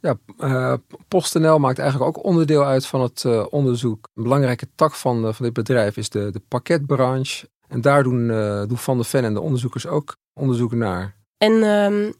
Ja, 0.00 0.16
uh, 0.38 0.74
PostNL 1.08 1.58
maakt 1.58 1.78
eigenlijk 1.78 2.16
ook 2.16 2.24
onderdeel 2.24 2.64
uit 2.64 2.86
van 2.86 3.00
het 3.00 3.24
uh, 3.26 3.46
onderzoek. 3.50 4.08
Een 4.14 4.22
belangrijke 4.22 4.68
tak 4.74 4.94
van, 4.94 5.34
van 5.34 5.44
dit 5.44 5.54
bedrijf 5.54 5.96
is 5.96 6.08
de, 6.08 6.30
de 6.30 6.42
pakketbranche. 6.48 7.48
En 7.68 7.80
daar 7.80 8.02
doen, 8.02 8.28
doen 8.68 8.78
Van 8.78 8.96
der 8.96 9.06
Ven 9.06 9.24
en 9.24 9.34
de 9.34 9.40
onderzoekers 9.40 9.86
ook 9.86 10.16
onderzoek 10.34 10.72
naar. 10.72 11.16
En 11.38 11.52
um, 11.52 12.14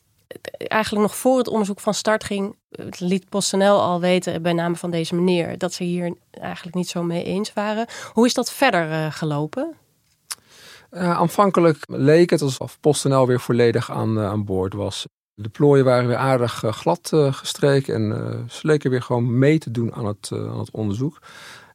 eigenlijk 0.59 1.07
nog 1.07 1.17
voor 1.17 1.39
het 1.39 1.49
onderzoek 1.49 1.81
van 1.81 1.95
start 1.95 2.25
ging, 2.25 2.57
liet 2.99 3.29
PostNL 3.29 3.81
al 3.81 4.01
weten 4.01 4.43
bij 4.43 4.53
name 4.53 4.77
van 4.77 4.91
deze 4.91 5.15
meneer 5.15 5.59
dat 5.59 5.73
ze 5.73 5.85
hier 5.85 6.15
eigenlijk 6.31 6.77
niet 6.77 6.89
zo 6.89 7.03
mee 7.03 7.25
eens 7.25 7.53
waren. 7.53 7.87
Hoe 8.13 8.27
is 8.27 8.35
dat 8.35 8.53
verder 8.53 8.91
uh, 8.91 9.07
gelopen? 9.11 9.75
Uh, 10.91 11.11
aanvankelijk 11.11 11.79
leek 11.87 12.31
het 12.31 12.43
alsof 12.43 12.81
PostNL 12.81 13.27
weer 13.27 13.41
volledig 13.41 13.91
aan, 13.91 14.19
uh, 14.19 14.27
aan 14.27 14.45
boord 14.45 14.75
was. 14.75 15.07
De 15.35 15.49
plooien 15.49 15.85
waren 15.85 16.07
weer 16.07 16.17
aardig 16.17 16.65
glad 16.71 17.11
gestreken 17.13 17.95
en 17.95 18.45
ze 18.51 18.67
leken 18.67 18.91
weer 18.91 19.03
gewoon 19.03 19.39
mee 19.39 19.59
te 19.59 19.71
doen 19.71 19.95
aan 19.95 20.07
het, 20.07 20.29
aan 20.33 20.59
het 20.59 20.71
onderzoek. 20.71 21.19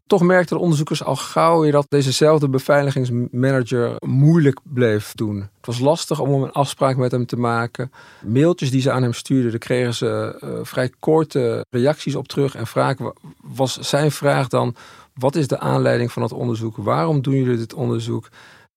Toch 0.07 0.21
merkten 0.21 0.55
de 0.55 0.61
onderzoekers 0.61 1.03
al 1.03 1.15
gauw 1.15 1.61
weer 1.61 1.71
dat 1.71 1.85
dezezelfde 1.89 2.49
beveiligingsmanager 2.49 3.95
moeilijk 4.05 4.59
bleef 4.63 5.11
doen. 5.15 5.39
Het 5.39 5.65
was 5.65 5.79
lastig 5.79 6.19
om 6.19 6.43
een 6.43 6.51
afspraak 6.51 6.95
met 6.95 7.11
hem 7.11 7.25
te 7.25 7.37
maken. 7.37 7.91
Mailtjes 8.25 8.71
die 8.71 8.81
ze 8.81 8.91
aan 8.91 9.01
hem 9.01 9.13
stuurden, 9.13 9.49
daar 9.51 9.59
kregen 9.59 9.93
ze 9.93 10.39
uh, 10.43 10.49
vrij 10.61 10.91
korte 10.99 11.65
reacties 11.69 12.15
op 12.15 12.27
terug. 12.27 12.55
En 12.55 12.67
vraag, 12.67 12.95
was 13.41 13.77
zijn 13.77 14.11
vraag 14.11 14.47
dan, 14.47 14.75
wat 15.13 15.35
is 15.35 15.47
de 15.47 15.59
aanleiding 15.59 16.11
van 16.11 16.21
het 16.21 16.31
onderzoek? 16.31 16.77
Waarom 16.77 17.21
doen 17.21 17.35
jullie 17.35 17.57
dit 17.57 17.73
onderzoek? 17.73 18.29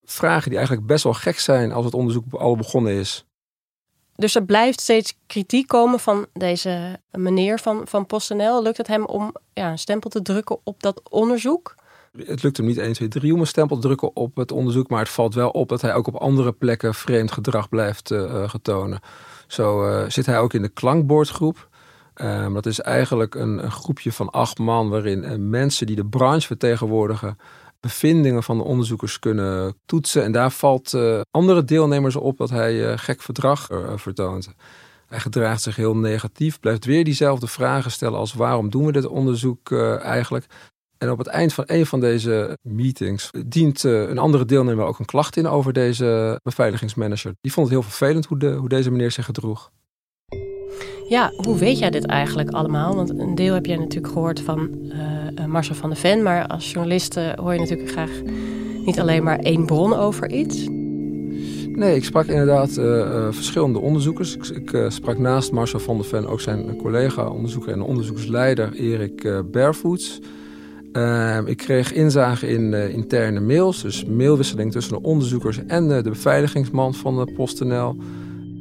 Vragen 0.05 0.49
die 0.49 0.59
eigenlijk 0.59 0.87
best 0.87 1.05
wel 1.05 1.15
gek 1.15 1.39
zijn 1.39 1.73
als 1.73 1.85
het 1.85 1.95
onderzoek 1.95 2.25
al 2.33 2.57
begonnen 2.57 2.93
is. 2.93 3.25
Dus 4.21 4.35
er 4.35 4.45
blijft 4.45 4.81
steeds 4.81 5.17
kritiek 5.27 5.67
komen 5.67 6.01
van 6.01 6.27
deze 6.33 7.01
meneer 7.11 7.59
van, 7.59 7.83
van 7.85 8.07
PostNL. 8.07 8.63
Lukt 8.63 8.77
het 8.77 8.87
hem 8.87 9.05
om 9.05 9.35
ja, 9.53 9.71
een 9.71 9.79
stempel 9.79 10.11
te 10.11 10.23
drukken 10.23 10.59
op 10.65 10.83
dat 10.83 11.03
onderzoek? 11.11 11.75
Het 12.17 12.43
lukt 12.43 12.57
hem 12.57 12.67
niet 12.67 12.79
1, 12.79 12.93
2, 12.93 13.09
3 13.09 13.35
om 13.35 13.41
een 13.41 13.47
stempel 13.47 13.77
te 13.77 13.83
drukken 13.83 14.17
op 14.17 14.37
het 14.37 14.53
onderzoek. 14.53 14.89
Maar 14.89 14.99
het 14.99 15.09
valt 15.09 15.35
wel 15.35 15.51
op 15.51 15.69
dat 15.69 15.81
hij 15.81 15.95
ook 15.95 16.07
op 16.07 16.17
andere 16.17 16.53
plekken 16.53 16.95
vreemd 16.95 17.33
gedrag 17.33 17.69
blijft 17.69 18.11
uh, 18.11 18.49
getonen. 18.49 19.01
Zo 19.47 19.89
uh, 19.89 20.09
zit 20.09 20.27
hij 20.27 20.39
ook 20.39 20.55
in 20.55 20.63
de 20.63 20.69
klankbordgroep. 20.69 21.69
Um, 22.15 22.55
dat 22.55 22.67
is 22.67 22.81
eigenlijk 22.81 23.35
een, 23.35 23.65
een, 23.65 23.71
groepje 23.71 24.13
van 24.13 24.31
acht 24.31 24.59
man 24.59 24.89
waarin 24.89 25.49
mensen 25.51 25.87
die 25.87 25.97
de 25.97 26.07
branche 26.07 26.47
vertegenwoordigen 26.47 27.39
bevindingen 27.81 28.43
van 28.43 28.57
de 28.57 28.65
onderzoekers 28.65 29.19
kunnen 29.19 29.75
toetsen. 29.87 30.25
En 30.25 30.33
daar 30.33 30.51
valt 30.51 30.93
uh, 30.93 31.21
andere 31.31 31.65
deelnemers 31.65 32.17
op 32.17 32.37
dat 32.37 32.51
hij 32.51 32.75
uh, 32.75 32.99
gek 32.99 33.23
verdrag 33.23 33.71
uh, 33.71 33.93
vertoont. 33.97 34.49
Hij 35.07 35.21
gedraagt 35.21 35.63
zich 35.63 35.77
heel 35.77 35.97
negatief, 35.97 36.61
blijft 36.61 36.85
weer 36.85 37.05
diezelfde 37.05 37.47
vragen 37.47 37.91
stellen 37.91 38.19
als 38.19 38.35
waarom 38.35 38.71
doen 38.71 38.87
we 38.87 38.93
dit 38.93 39.07
onderzoek 39.07 39.73
eigenlijk. 40.03 40.47
En 40.99 41.11
op 41.11 41.19
het 41.19 41.27
eind 41.27 41.53
van 41.53 41.65
een 41.67 41.87
van 41.87 42.01
deze 42.01 42.59
meetings 42.63 43.31
dient 43.47 43.83
een 43.83 44.19
andere 44.19 44.45
deelnemer 44.45 44.85
ook 44.85 44.99
een 44.99 45.05
klacht 45.05 45.37
in 45.37 45.47
over 45.47 45.73
deze 45.73 46.41
beveiligingsmanager. 46.43 47.35
Die 47.41 47.53
vond 47.53 47.67
het 47.67 47.77
heel 47.77 47.89
vervelend 47.89 48.27
hoe, 48.27 48.39
de, 48.39 48.51
hoe 48.51 48.69
deze 48.69 48.91
meneer 48.91 49.11
zich 49.11 49.25
gedroeg. 49.25 49.71
Ja, 51.09 51.33
hoe 51.37 51.59
weet 51.59 51.79
jij 51.79 51.91
dit 51.91 52.07
eigenlijk 52.07 52.51
allemaal? 52.51 52.95
Want 52.95 53.19
een 53.19 53.35
deel 53.35 53.55
heb 53.55 53.67
jij 53.67 53.77
natuurlijk 53.77 54.13
gehoord 54.13 54.41
van 54.41 54.69
Marcel 55.49 55.75
van 55.75 55.91
der 55.91 55.99
Ven. 55.99 56.23
Maar 56.23 56.47
als 56.47 56.73
journalist 56.73 57.17
uh, 57.17 57.29
hoor 57.33 57.53
je 57.53 57.59
natuurlijk 57.59 57.91
graag 57.91 58.11
niet 58.85 59.01
alleen 59.01 59.23
maar 59.23 59.39
één 59.39 59.67
bron 59.67 59.95
over 59.95 60.31
iets. 60.31 60.67
Nee, 61.69 61.97
ik 61.97 62.05
sprak 62.05 62.27
inderdaad 62.27 62.77
uh, 62.77 63.27
verschillende 63.31 63.79
onderzoekers. 63.79 64.37
Ik, 64.37 64.71
ik 64.71 64.85
sprak 64.89 65.19
naast 65.19 65.53
Marcel 65.53 65.79
van 65.79 65.97
der 65.97 66.07
Ven 66.07 66.27
ook 66.27 66.41
zijn 66.41 66.77
collega-onderzoeker 66.77 67.73
en 67.73 67.83
onderzoeksleider 67.83 68.73
Erik 68.73 69.43
Barefoots. 69.51 70.21
Ehm, 70.93 71.47
ik 71.47 71.57
kreeg 71.57 71.93
inzage 71.93 72.49
in 72.49 72.75
interne 72.75 73.41
mails, 73.41 73.83
dus 73.83 74.05
mailwisseling 74.05 74.73
tussen 74.73 74.93
de 74.93 75.03
onderzoekers 75.03 75.67
en 75.67 75.89
de 75.89 76.01
beveiligingsman 76.03 76.95
van 76.95 77.17
de 77.17 77.33
PostNL. 77.33 77.97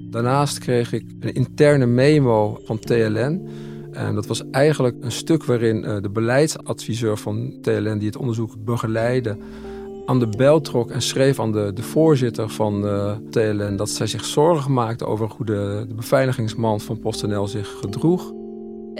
Daarnaast 0.09 0.59
kreeg 0.59 0.93
ik 0.93 1.05
een 1.19 1.33
interne 1.33 1.85
memo 1.85 2.59
van 2.63 2.79
TLN. 2.79 3.49
En 3.91 4.15
dat 4.15 4.27
was 4.27 4.43
eigenlijk 4.51 4.95
een 5.01 5.11
stuk 5.11 5.43
waarin 5.43 5.85
eh, 5.85 6.01
de 6.01 6.09
beleidsadviseur 6.09 7.17
van 7.17 7.57
TLN, 7.61 7.97
die 7.97 8.07
het 8.07 8.17
onderzoek 8.17 8.53
begeleidde, 8.65 9.37
aan 10.05 10.19
de 10.19 10.27
bel 10.27 10.61
trok 10.61 10.91
en 10.91 11.01
schreef 11.01 11.39
aan 11.39 11.51
de, 11.51 11.71
de 11.73 11.83
voorzitter 11.83 12.49
van 12.49 12.87
eh, 12.87 13.11
TLN 13.29 13.75
dat 13.75 13.89
zij 13.89 14.07
zich 14.07 14.25
zorgen 14.25 14.73
maakte 14.73 15.05
over 15.05 15.27
hoe 15.37 15.45
de, 15.45 15.85
de 15.87 15.93
beveiligingsman 15.93 16.81
van 16.81 16.99
PostNL 16.99 17.47
zich 17.47 17.77
gedroeg. 17.79 18.33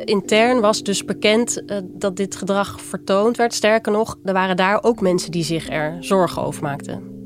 Intern 0.05 0.59
was 0.59 0.83
dus 0.83 1.05
bekend 1.05 1.63
uh, 1.65 1.77
dat 1.83 2.15
dit 2.15 2.35
gedrag 2.35 2.81
vertoond 2.81 3.37
werd. 3.37 3.53
Sterker 3.53 3.91
nog, 3.91 4.17
er 4.23 4.33
waren 4.33 4.55
daar 4.55 4.83
ook 4.83 5.01
mensen 5.01 5.31
die 5.31 5.43
zich 5.43 5.69
er 5.69 5.97
zorgen 5.99 6.41
over 6.43 6.63
maakten. 6.63 7.18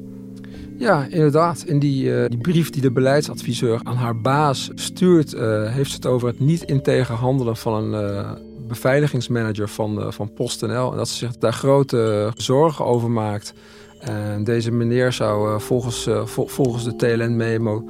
Ja, 0.78 1.06
inderdaad. 1.10 1.64
In 1.68 1.80
die, 1.80 2.06
uh, 2.06 2.26
die 2.28 2.38
brief 2.38 2.70
die 2.70 2.82
de 2.82 2.92
beleidsadviseur 2.92 3.80
aan 3.84 3.96
haar 3.96 4.22
baas 4.22 4.70
stuurt, 4.76 5.34
uh, 5.34 5.72
heeft 5.72 5.90
ze 5.90 5.96
het 5.96 6.06
over 6.06 6.28
het 6.28 6.40
niet 6.40 6.64
integer 6.64 7.16
handelen 7.16 7.58
van 7.58 7.74
een 7.74 8.12
uh, 8.12 8.32
beveiligingsmanager 8.68 9.70
van, 9.70 10.14
van 10.14 10.34
PostNL. 10.34 10.92
En 10.92 10.98
dat 10.98 11.10
ze 11.10 11.16
zich 11.16 11.38
daar 11.38 11.54
grote 11.54 12.32
zorgen 12.36 12.86
over 12.86 13.12
maakt. 13.12 13.54
En 14.00 14.44
deze 14.44 14.72
meneer 14.72 15.12
zou 15.12 15.62
volgens, 15.62 16.10
volgens 16.26 16.84
de 16.84 16.96
TLN-memo 16.96 17.90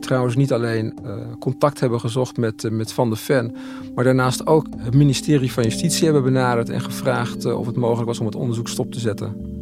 trouwens 0.00 0.36
niet 0.36 0.52
alleen 0.52 0.98
contact 1.40 1.80
hebben 1.80 2.00
gezocht 2.00 2.36
met, 2.36 2.70
met 2.70 2.92
Van 2.92 3.10
de 3.10 3.16
Ven, 3.16 3.56
maar 3.94 4.04
daarnaast 4.04 4.46
ook 4.46 4.66
het 4.76 4.94
ministerie 4.94 5.52
van 5.52 5.62
Justitie 5.62 6.04
hebben 6.04 6.22
benaderd 6.22 6.68
en 6.68 6.80
gevraagd 6.80 7.44
of 7.44 7.66
het 7.66 7.76
mogelijk 7.76 8.06
was 8.06 8.20
om 8.20 8.26
het 8.26 8.34
onderzoek 8.34 8.68
stop 8.68 8.92
te 8.92 9.00
zetten. 9.00 9.61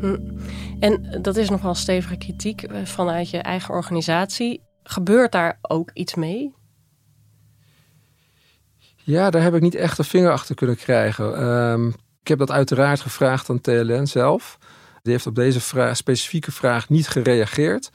Hm. 0.00 0.16
En 0.80 1.18
dat 1.22 1.36
is 1.36 1.50
nogal 1.50 1.74
stevige 1.74 2.16
kritiek 2.16 2.66
vanuit 2.84 3.30
je 3.30 3.38
eigen 3.38 3.74
organisatie. 3.74 4.62
Gebeurt 4.82 5.32
daar 5.32 5.58
ook 5.62 5.90
iets 5.92 6.14
mee? 6.14 6.54
Ja, 8.96 9.30
daar 9.30 9.42
heb 9.42 9.54
ik 9.54 9.62
niet 9.62 9.74
echt 9.74 9.98
een 9.98 10.04
vinger 10.04 10.30
achter 10.30 10.54
kunnen 10.54 10.76
krijgen. 10.76 11.36
Ehm, 11.36 11.88
ik 12.20 12.28
heb 12.28 12.38
dat 12.38 12.50
uiteraard 12.50 13.00
gevraagd 13.00 13.50
aan 13.50 13.60
TLN 13.60 14.06
zelf. 14.06 14.58
Die 15.02 15.12
heeft 15.12 15.26
op 15.26 15.34
deze 15.34 15.60
specifieke 15.92 16.52
vraag 16.52 16.88
niet 16.88 17.08
gereageerd. 17.08 17.90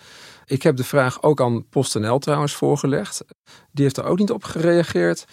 Ik 0.45 0.63
heb 0.63 0.75
de 0.75 0.83
vraag 0.83 1.23
ook 1.23 1.41
aan 1.41 1.67
PostNL 1.69 2.19
trouwens 2.19 2.53
voorgelegd. 2.53 3.23
Die 3.71 3.83
heeft 3.83 3.97
er 3.97 4.03
ook 4.03 4.19
niet 4.19 4.31
op 4.31 4.43
gereageerd. 4.43 5.25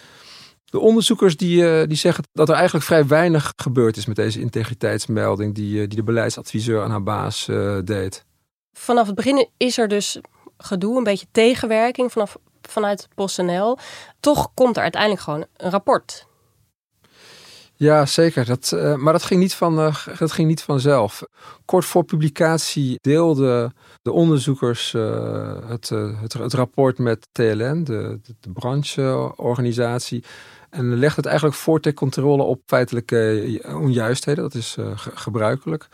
De 0.70 0.78
onderzoekers 0.78 1.36
die, 1.36 1.70
eh, 1.70 1.88
die 1.88 1.96
zeggen 1.96 2.24
dat 2.32 2.48
er 2.48 2.54
eigenlijk 2.54 2.84
vrij 2.84 3.06
weinig 3.06 3.52
gebeurd 3.56 3.96
is 3.96 4.06
met 4.06 4.16
deze 4.16 4.40
integriteitsmelding 4.40 5.54
die, 5.54 5.82
eh, 5.82 5.88
die 5.88 5.96
de 5.96 6.02
beleidsadviseur 6.02 6.82
aan 6.82 6.90
haar 6.90 7.02
baas 7.02 7.48
uh, 7.48 7.78
deed. 7.84 8.24
Vanaf 8.72 9.06
het 9.06 9.14
begin 9.14 9.48
is 9.56 9.78
er 9.78 9.88
dus 9.88 10.20
gedoe, 10.56 10.96
een 10.96 11.04
beetje 11.04 11.26
tegenwerking 11.32 12.12
vanaf, 12.12 12.36
vanuit 12.62 13.08
PostNL. 13.14 13.78
Toch 14.20 14.50
komt 14.54 14.76
er 14.76 14.82
uiteindelijk 14.82 15.22
gewoon 15.22 15.44
een 15.56 15.70
rapport. 15.70 16.26
Ja, 17.78 18.06
zeker. 18.06 18.44
Dat, 18.44 18.70
uh, 18.74 18.94
maar 18.94 19.12
dat 19.12 19.22
ging, 19.22 19.40
niet 19.40 19.54
van, 19.54 19.78
uh, 19.78 20.06
dat 20.18 20.32
ging 20.32 20.48
niet 20.48 20.62
vanzelf. 20.62 21.22
Kort 21.64 21.84
voor 21.84 22.04
publicatie 22.04 22.98
deelden 23.00 23.74
de 24.02 24.12
onderzoekers 24.12 24.92
uh, 24.92 25.68
het, 25.68 25.88
het, 25.88 26.32
het, 26.32 26.52
rapport 26.52 26.98
met 26.98 27.28
TLN, 27.32 27.84
de, 27.84 28.18
de, 28.22 28.34
de 28.40 28.52
brancheorganisatie. 28.52 30.24
En 30.70 30.94
legde 30.94 31.16
het 31.16 31.26
eigenlijk 31.26 31.56
voor 31.56 31.92
controle 31.94 32.42
op 32.42 32.60
feitelijke 32.66 33.60
onjuistheden. 33.64 34.42
Dat 34.42 34.54
is 34.54 34.76
gebruikelijk. 34.96 35.88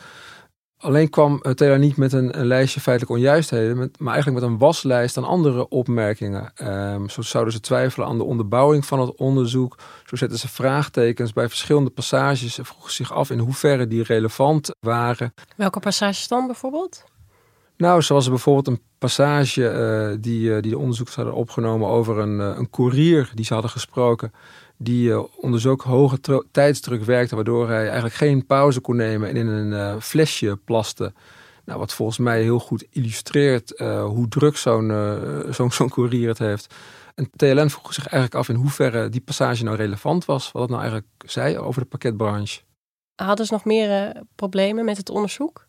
Alleen 0.85 1.11
kwam 1.11 1.43
Taylor 1.54 1.78
niet 1.78 1.97
met 1.97 2.12
een, 2.12 2.38
een, 2.38 2.47
lijstje 2.47 2.81
feitelijk 2.81 3.16
onjuistheden, 3.16 3.90
maar 3.99 4.12
eigenlijk 4.12 4.43
met 4.43 4.50
een 4.50 4.59
waslijst 4.59 5.16
aan 5.16 5.25
andere 5.25 5.69
opmerkingen. 5.69 6.52
Um, 6.62 7.09
zo 7.09 7.23
zouden 7.23 7.52
ze 7.52 7.61
twijfelen 7.61 8.09
aan 8.09 8.19
de 8.19 8.25
onderbouwing 8.25 8.87
van 8.87 9.00
het 9.00 9.16
onderzoek. 9.16 9.78
Zo 10.04 10.16
zetten 10.16 10.38
ze 10.38 10.49
vraagtekens 10.49 11.33
bij 11.33 11.49
verschillende 11.49 11.90
passages 11.90 12.59
en 12.59 12.64
vroegen 12.64 12.93
zich 12.93 13.12
af 13.12 13.31
in 13.31 13.38
hoeverre 13.38 13.87
die 13.87 14.02
relevant 14.02 14.71
waren. 14.81 15.35
Welke 15.57 15.81
passages 15.81 16.28
dan 16.28 16.47
bijvoorbeeld? 16.47 17.04
Nou, 17.76 18.02
zoals 18.02 18.28
bijvoorbeeld 18.28 18.66
een 18.66 18.83
passage 18.99 19.61
uh, 19.61 20.16
die, 20.21 20.49
uh, 20.49 20.62
die 20.62 20.71
de 20.71 20.78
onderzoekers 20.78 21.16
hadden 21.16 21.35
opgenomen 21.35 21.88
over 21.88 22.19
een, 22.19 22.38
uh, 22.38 22.57
een 22.57 22.71
koerier 22.71 23.31
die 23.35 23.45
ze 23.45 23.52
hadden 23.52 23.71
gesproken 23.71 24.33
die 24.76 25.37
onder 25.43 25.61
zulke 25.61 25.88
hoge 25.88 26.45
tijdsdruk 26.50 27.04
werkte, 27.04 27.35
waardoor 27.35 27.69
hij 27.69 27.85
eigenlijk 27.85 28.14
geen 28.14 28.47
pauze 28.47 28.81
kon 28.81 28.97
nemen 28.97 29.28
en 29.28 29.37
in 29.37 29.47
een 29.47 30.00
flesje 30.02 30.59
plaste. 30.64 31.12
Nou, 31.64 31.78
wat 31.78 31.95
volgens 31.95 32.19
mij 32.19 32.43
heel 32.43 32.59
goed 32.59 32.87
illustreert 32.90 33.78
hoe 34.04 34.28
druk 34.28 34.57
zo'n 34.57 34.93
zo'n 35.50 35.73
zo'n 35.73 35.88
courier 35.88 36.28
het 36.28 36.38
heeft. 36.38 36.75
En 37.14 37.31
TLN 37.37 37.71
vroeg 37.71 37.95
zich 37.95 38.07
eigenlijk 38.07 38.35
af 38.35 38.49
in 38.49 38.54
hoeverre 38.54 39.09
die 39.09 39.21
passage 39.21 39.64
nou 39.64 39.76
relevant 39.76 40.25
was, 40.25 40.52
wat 40.52 40.62
het 40.62 40.71
nou 40.71 40.83
eigenlijk 40.83 41.12
zei 41.31 41.59
over 41.59 41.83
de 41.83 41.88
pakketbranche. 41.88 42.61
Hadden 43.14 43.47
ze 43.47 43.52
nog 43.52 43.64
meer 43.64 44.23
problemen 44.35 44.85
met 44.85 44.97
het 44.97 45.11
onderzoek? 45.11 45.66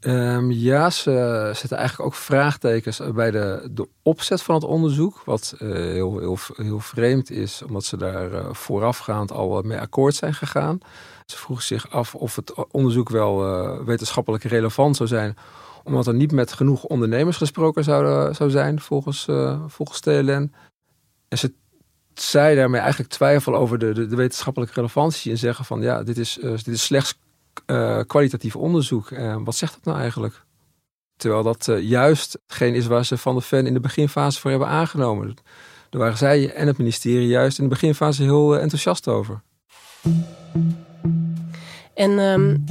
Um, 0.00 0.50
ja, 0.50 0.90
ze 0.90 1.50
zetten 1.54 1.78
eigenlijk 1.78 2.08
ook 2.08 2.14
vraagtekens 2.14 3.00
bij 3.14 3.30
de, 3.30 3.68
de 3.70 3.88
opzet 4.02 4.42
van 4.42 4.54
het 4.54 4.64
onderzoek. 4.64 5.22
Wat 5.24 5.54
uh, 5.58 5.72
heel, 5.72 6.18
heel, 6.18 6.38
heel 6.56 6.80
vreemd 6.80 7.30
is, 7.30 7.62
omdat 7.62 7.84
ze 7.84 7.96
daar 7.96 8.32
uh, 8.32 8.52
voorafgaand 8.52 9.32
al 9.32 9.62
mee 9.62 9.78
akkoord 9.78 10.14
zijn 10.14 10.34
gegaan. 10.34 10.78
Ze 11.26 11.36
vroegen 11.36 11.66
zich 11.66 11.90
af 11.90 12.14
of 12.14 12.36
het 12.36 12.52
onderzoek 12.70 13.08
wel 13.08 13.84
wetenschappelijk 13.84 14.44
relevant 14.44 14.96
zou 14.96 15.08
zijn. 15.08 15.36
Omdat 15.84 16.06
er 16.06 16.14
niet 16.14 16.32
met 16.32 16.52
genoeg 16.52 16.84
ondernemers 16.84 17.36
gesproken 17.36 17.84
zou, 17.84 18.34
zou 18.34 18.50
zijn, 18.50 18.80
volgens, 18.80 19.28
volgens 19.66 20.00
TLN. 20.00 20.52
En 21.28 21.38
ze 21.38 21.52
zei 22.14 22.56
daarmee 22.56 22.80
eigenlijk 22.80 23.10
twijfel 23.10 23.54
over 23.54 23.78
de, 23.78 23.92
de, 23.92 24.06
de 24.06 24.16
wetenschappelijke 24.16 24.74
relevantie. 24.74 25.30
En 25.30 25.38
zeggen 25.38 25.64
van 25.64 25.80
ja, 25.80 26.02
dit 26.02 26.18
is, 26.18 26.38
dit 26.40 26.66
is 26.68 26.82
slechts 26.82 27.18
uh, 27.66 28.00
kwalitatief 28.06 28.56
onderzoek. 28.56 29.10
Uh, 29.10 29.36
wat 29.44 29.54
zegt 29.54 29.74
dat 29.74 29.84
nou 29.84 29.98
eigenlijk? 29.98 30.42
Terwijl 31.16 31.42
dat 31.42 31.66
uh, 31.70 31.80
juist 31.82 32.38
hetgeen 32.46 32.74
is 32.74 32.86
waar 32.86 33.04
ze 33.04 33.18
van 33.18 33.34
de 33.34 33.42
fan 33.42 33.66
in 33.66 33.74
de 33.74 33.80
beginfase 33.80 34.40
voor 34.40 34.50
hebben 34.50 34.68
aangenomen. 34.68 35.36
Daar 35.90 36.00
waren 36.00 36.16
zij 36.18 36.52
en 36.54 36.66
het 36.66 36.78
ministerie 36.78 37.28
juist 37.28 37.58
in 37.58 37.64
de 37.64 37.70
beginfase 37.70 38.22
heel 38.22 38.58
enthousiast 38.58 39.08
over. 39.08 39.42
En 41.94 42.10
um, 42.18 42.64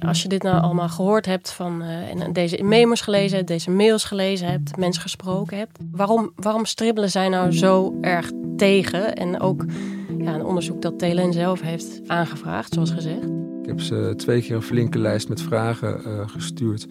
als 0.00 0.22
je 0.22 0.28
dit 0.28 0.42
nou 0.42 0.62
allemaal 0.62 0.88
gehoord 0.88 1.26
hebt 1.26 1.52
van 1.52 1.82
en 1.82 2.32
deze 2.32 2.62
memos 2.62 3.00
gelezen 3.00 3.36
hebt, 3.36 3.48
deze 3.48 3.70
mails 3.70 4.04
gelezen 4.04 4.48
hebt, 4.48 4.76
mensen 4.76 5.02
gesproken 5.02 5.58
hebt, 5.58 5.78
waarom, 5.90 6.32
waarom 6.36 6.64
stribbelen 6.64 7.10
zij 7.10 7.28
nou 7.28 7.52
zo 7.52 7.98
erg 8.00 8.30
tegen? 8.56 9.14
En 9.16 9.40
ook 9.40 9.64
ja, 10.18 10.34
een 10.34 10.44
onderzoek 10.44 10.82
dat 10.82 10.98
TLN 10.98 11.32
zelf 11.32 11.60
heeft 11.60 12.00
aangevraagd, 12.06 12.72
zoals 12.72 12.90
gezegd. 12.90 13.41
Ik 13.62 13.68
heb 13.68 13.80
ze 13.80 14.12
twee 14.16 14.42
keer 14.42 14.54
een 14.54 14.62
flinke 14.62 14.98
lijst 14.98 15.28
met 15.28 15.40
vragen 15.40 16.00
uh, 16.06 16.28
gestuurd. 16.28 16.86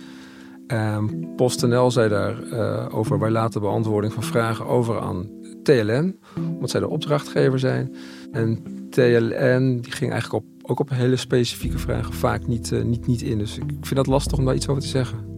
Um, 0.68 1.36
PostNL 1.36 1.92
zei 1.92 2.10
daar 2.10 2.44
uh, 2.44 2.86
over 2.92 3.20
wij 3.20 3.30
laten 3.30 3.62
beantwoording 3.62 4.14
van 4.14 4.24
vragen 4.24 4.66
over 4.66 5.00
aan 5.00 5.30
TLN, 5.64 6.20
omdat 6.36 6.70
zij 6.70 6.80
de 6.80 6.90
opdrachtgever 6.90 7.60
zijn. 7.60 7.96
En 8.32 8.64
TLN 8.90 9.80
die 9.82 9.92
ging 9.92 10.12
eigenlijk 10.12 10.44
op, 10.44 10.70
ook 10.70 10.80
op 10.80 10.90
hele 10.90 11.16
specifieke 11.16 11.78
vragen 11.78 12.14
vaak 12.14 12.48
niet, 12.48 12.72
uh, 12.72 12.84
niet, 12.84 13.08
niet 13.08 13.22
in. 13.22 13.38
Dus 13.38 13.58
ik 13.58 13.64
vind 13.82 13.96
dat 13.96 14.08
lastig 14.08 14.38
om 14.38 14.46
daar 14.46 14.56
iets 14.56 14.68
over 14.68 14.82
te 14.82 14.88
zeggen. 14.88 15.30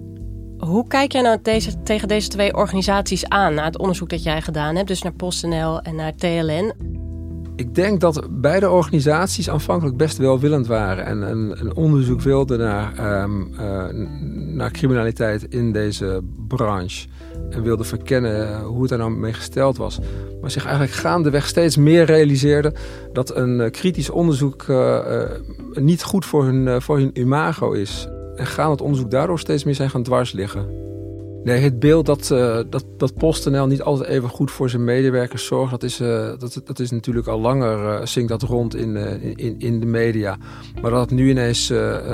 Hoe 0.58 0.88
kijk 0.88 1.12
jij 1.12 1.22
nou 1.22 1.40
deze, 1.42 1.84
tegen 1.84 2.08
deze 2.08 2.28
twee 2.28 2.56
organisaties 2.56 3.28
aan, 3.28 3.54
na 3.54 3.64
het 3.64 3.78
onderzoek 3.78 4.10
dat 4.10 4.24
jij 4.24 4.42
gedaan 4.42 4.76
hebt, 4.76 4.88
dus 4.88 5.02
naar 5.02 5.14
PostNL 5.14 5.82
en 5.82 5.96
naar 5.96 6.16
TLN? 6.16 6.74
Ik 7.56 7.76
denk 7.76 8.00
dat 8.00 8.28
beide 8.30 8.70
organisaties 8.70 9.50
aanvankelijk 9.50 9.98
best 9.98 10.18
welwillend 10.18 10.68
waren 10.68 11.06
en 11.06 11.22
een, 11.22 11.76
onderzoek 11.76 12.22
wilden 12.22 12.60
naar, 12.60 13.22
um, 13.24 13.54
uh, 13.60 13.86
naar 14.56 14.72
criminaliteit 14.72 15.46
in 15.50 15.72
deze 15.72 16.22
branche. 16.48 17.08
En 17.50 17.64
wilden 17.64 17.86
verkennen 17.86 18.62
hoe 18.62 18.82
het 18.82 18.92
er 18.92 18.98
nou 18.98 19.12
mee 19.12 19.34
gesteld 19.34 19.78
was. 19.78 20.00
Maar 20.42 20.52
zich 20.52 20.64
eigenlijk 20.64 20.94
gaandeweg 20.94 21.48
steeds 21.48 21.78
meer 21.78 22.06
realiseerde 22.06 22.74
dat 23.14 23.36
een 23.36 23.60
uh, 23.60 23.70
kritisch 23.70 24.10
onderzoek 24.10 24.66
niet 25.74 26.04
goed 26.04 26.26
voor 26.26 26.46
hun, 26.46 26.82
voor 26.82 26.98
hun 26.98 27.12
imago 27.14 27.72
is. 27.72 28.08
En 28.36 28.46
gaan 28.46 28.72
het 28.72 28.82
onderzoek 28.82 29.12
daardoor 29.12 29.40
steeds 29.40 29.64
meer 29.64 29.76
zijn 29.76 29.90
gaan 29.90 30.04
dwars 30.04 30.32
liggen. 30.32 30.83
Nee, 31.44 31.60
het 31.60 31.80
beeld 31.80 32.06
dat, 32.06 32.30
uh, 32.34 32.60
dat, 32.70 32.86
dat 32.98 33.16
PostNL 33.16 33.68
niet 33.68 33.82
altijd 33.82 34.10
even 34.10 34.30
goed 34.30 34.52
voor 34.52 34.70
zijn 34.70 34.84
medewerkers 34.84 35.46
zorgt, 35.46 35.72
dat 35.72 35.84
is, 35.84 36.02
uh, 36.02 36.08
dat, 36.38 36.62
dat 36.66 36.80
is 36.80 36.92
natuurlijk 36.92 37.28
al 37.28 37.40
langer, 37.40 38.02
uh, 38.18 38.28
dat 38.28 38.42
rond 38.42 38.76
in, 38.76 38.96
in, 39.38 39.60
in 39.60 39.80
de 39.80 39.86
media. 39.86 40.38
Maar 40.82 40.92
dat 40.92 41.00
het 41.00 41.12
nu 41.12 41.30
ineens 41.30 41.74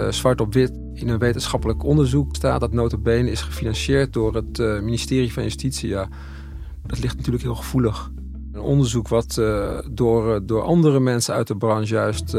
zwart 0.09 0.41
op 0.41 0.53
wit 0.53 0.71
in 0.93 1.09
een 1.09 1.17
wetenschappelijk 1.17 1.83
onderzoek 1.83 2.35
staat, 2.35 2.59
dat 2.59 2.73
notabene 2.73 3.31
is 3.31 3.41
gefinancierd 3.41 4.13
door 4.13 4.35
het 4.35 4.57
ministerie 4.81 5.33
van 5.33 5.43
Justitie, 5.43 5.89
ja, 5.89 6.07
dat 6.85 6.99
ligt 6.99 7.15
natuurlijk 7.15 7.43
heel 7.43 7.55
gevoelig. 7.55 8.11
Een 8.51 8.61
onderzoek 8.61 9.07
wat 9.07 9.41
door, 9.91 10.45
door 10.45 10.61
andere 10.61 10.99
mensen 10.99 11.33
uit 11.33 11.47
de 11.47 11.57
branche 11.57 11.93
juist 11.93 12.31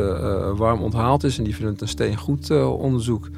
warm 0.56 0.80
onthaald 0.80 1.24
is 1.24 1.38
en 1.38 1.44
die 1.44 1.54
vinden 1.54 1.72
het 1.72 1.82
een 1.82 1.88
steengoed 1.88 2.50
onderzoek 2.60 3.28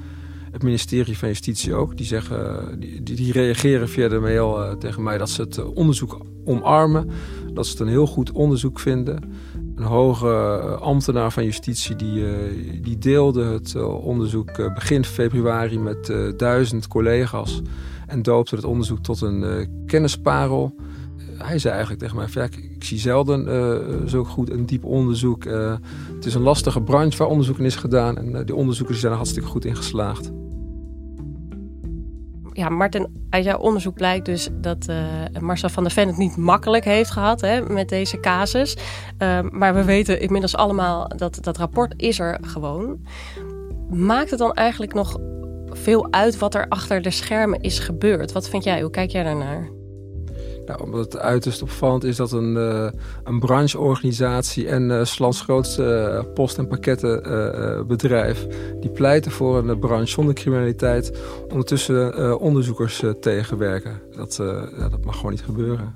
het 0.53 0.63
ministerie 0.63 1.19
van 1.19 1.29
Justitie 1.29 1.75
ook. 1.75 1.97
Die, 1.97 2.07
zeggen, 2.07 2.81
die, 2.81 3.03
die 3.03 3.33
reageren 3.33 3.89
via 3.89 4.09
de 4.09 4.19
mail 4.19 4.65
uh, 4.65 4.73
tegen 4.73 5.03
mij 5.03 5.19
dat 5.19 5.31
ze 5.31 5.43
het 5.43 5.59
eh, 5.59 5.77
onderzoek 5.77 6.21
omarmen. 6.45 7.11
Dat 7.53 7.67
ze 7.67 7.73
het 7.73 7.81
een 7.81 7.89
heel 7.89 8.07
goed 8.07 8.33
onderzoek 8.33 8.79
vinden. 8.79 9.33
Een 9.75 9.85
hoge 9.85 10.29
eh, 10.29 10.81
ambtenaar 10.81 11.33
van 11.33 11.45
Justitie 11.45 11.97
die, 11.97 12.25
die 12.81 12.99
deelde 12.99 13.45
het 13.45 13.77
onderzoek 13.85 14.75
begin 14.75 15.05
februari 15.05 15.79
met 15.79 16.15
duizend 16.37 16.89
collega's. 16.89 17.63
En 18.07 18.23
doopte 18.23 18.55
het 18.55 18.65
onderzoek 18.65 18.99
tot 18.99 19.21
een 19.21 19.69
kennisparel. 19.87 20.75
hij 21.39 21.59
zei 21.59 21.73
eigenlijk 21.73 22.03
tegen 22.03 22.17
mij: 22.17 22.49
ik, 22.77 22.85
zie 22.85 22.99
zelden 22.99 24.09
zo 24.09 24.25
goed 24.25 24.51
een 24.51 24.67
diep 24.67 24.85
onderzoek. 24.85 25.45
Het 25.45 26.25
is 26.25 26.35
een 26.35 26.43
lastige 26.43 26.83
branche 26.83 27.19
waar 27.19 27.29
onderzoek 27.29 27.59
in 27.59 27.65
is 27.65 27.77
gedaan. 27.77 28.17
En 28.17 28.45
die 28.45 28.55
onderzoekers 28.55 29.01
zijn 29.01 29.13
er 29.13 29.19
hartstikke 29.19 29.49
goed 29.49 29.65
in 29.65 29.77
geslaagd 29.77 30.33
ja, 32.53 32.69
Martin, 32.69 33.27
uit 33.31 33.45
jouw 33.45 33.59
onderzoek 33.59 33.95
blijkt 33.95 34.27
dus 34.27 34.49
dat 34.53 34.87
uh, 34.91 34.97
Marcel 35.41 35.69
van 35.69 35.83
der 35.83 35.93
Ven 35.93 36.07
het 36.07 36.17
niet 36.17 36.37
makkelijk 36.37 36.85
heeft 36.85 37.11
gehad 37.11 37.41
hè, 37.41 37.61
met 37.61 37.89
deze 37.89 38.21
casus. 38.21 38.77
Uh, 39.19 39.39
maar 39.51 39.75
we 39.75 39.85
weten 39.85 40.21
inmiddels 40.21 40.57
allemaal 40.57 41.09
dat 41.17 41.39
dat 41.41 41.57
rapport 41.57 41.95
is 41.97 42.19
er 42.19 42.39
gewoon. 42.43 43.07
Maakt 43.91 44.31
het 44.31 44.39
dan 44.39 44.53
eigenlijk 44.53 44.95
nog 44.95 45.19
veel 45.71 46.13
uit 46.13 46.39
wat 46.39 46.55
er 46.55 46.69
achter 46.69 47.03
de 47.03 47.11
schermen 47.11 47.61
is 47.61 47.79
gebeurd. 47.79 48.33
Wat 48.33 48.49
vind 48.49 48.65
jij? 48.65 48.81
Hoe 48.81 48.91
kijk 48.91 49.11
jij 49.11 49.23
daarnaar? 49.23 49.82
Nou, 50.67 50.83
omdat 50.83 51.05
het 51.05 51.19
uiterst 51.19 51.63
opvallend 51.63 52.05
is 52.05 52.17
dat 52.17 52.33
een, 52.33 52.55
uh, 52.57 52.89
een 53.25 53.41
brancheorganisatie 53.41 54.69
en 54.69 54.91
uh, 54.91 55.05
Slans 55.05 55.41
grootste 55.41 56.11
uh, 56.13 56.33
post- 56.35 56.59
en 56.59 56.69
pakkettenbedrijf... 56.69 58.47
die 58.81 58.91
pleiten 58.91 59.31
voor 59.31 59.59
een 59.69 59.79
branche 59.79 60.07
zonder 60.07 60.35
criminaliteit... 60.35 61.19
ondertussen 61.49 62.41
onderzoekers 62.41 63.03
tegenwerken. 63.21 64.01
Dat, 64.17 64.37
ja, 64.77 64.89
dat 64.89 65.05
mag 65.05 65.17
gewoon 65.17 65.31
niet 65.31 65.43
gebeuren. 65.43 65.95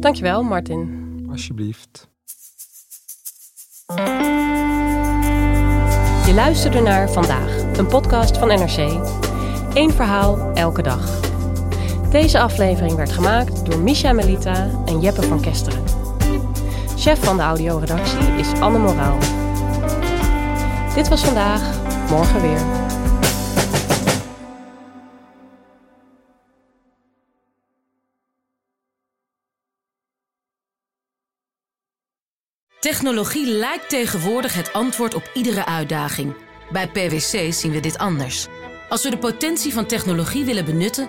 Dankjewel, 0.00 0.42
Martin. 0.42 1.06
Alsjeblieft. 1.30 2.08
Je 6.26 6.32
luisterde 6.34 6.80
naar 6.80 7.10
Vandaag, 7.10 7.76
een 7.76 7.86
podcast 7.86 8.38
van 8.38 8.48
NRC. 8.48 8.78
Eén 9.74 9.90
verhaal, 9.92 10.52
elke 10.54 10.82
dag. 10.82 11.27
Deze 12.10 12.40
aflevering 12.40 12.94
werd 12.94 13.12
gemaakt 13.12 13.66
door 13.66 13.78
Misha 13.78 14.12
Melita 14.12 14.70
en 14.86 15.00
Jeppe 15.00 15.22
van 15.22 15.40
Kesteren. 15.40 15.84
Chef 16.96 17.24
van 17.24 17.36
de 17.36 17.42
audioredactie 17.42 18.18
is 18.18 18.60
Anne 18.60 18.78
Moraal. 18.78 19.18
Dit 20.94 21.08
was 21.08 21.24
vandaag, 21.24 21.62
morgen 22.10 22.40
weer. 22.40 22.60
Technologie 32.80 33.46
lijkt 33.46 33.88
tegenwoordig 33.88 34.54
het 34.54 34.72
antwoord 34.72 35.14
op 35.14 35.30
iedere 35.34 35.66
uitdaging. 35.66 36.34
Bij 36.72 36.88
PwC 36.88 37.52
zien 37.52 37.72
we 37.72 37.80
dit 37.80 37.98
anders. 37.98 38.46
Als 38.88 39.02
we 39.02 39.10
de 39.10 39.18
potentie 39.18 39.72
van 39.72 39.86
technologie 39.86 40.44
willen 40.44 40.64
benutten, 40.64 41.08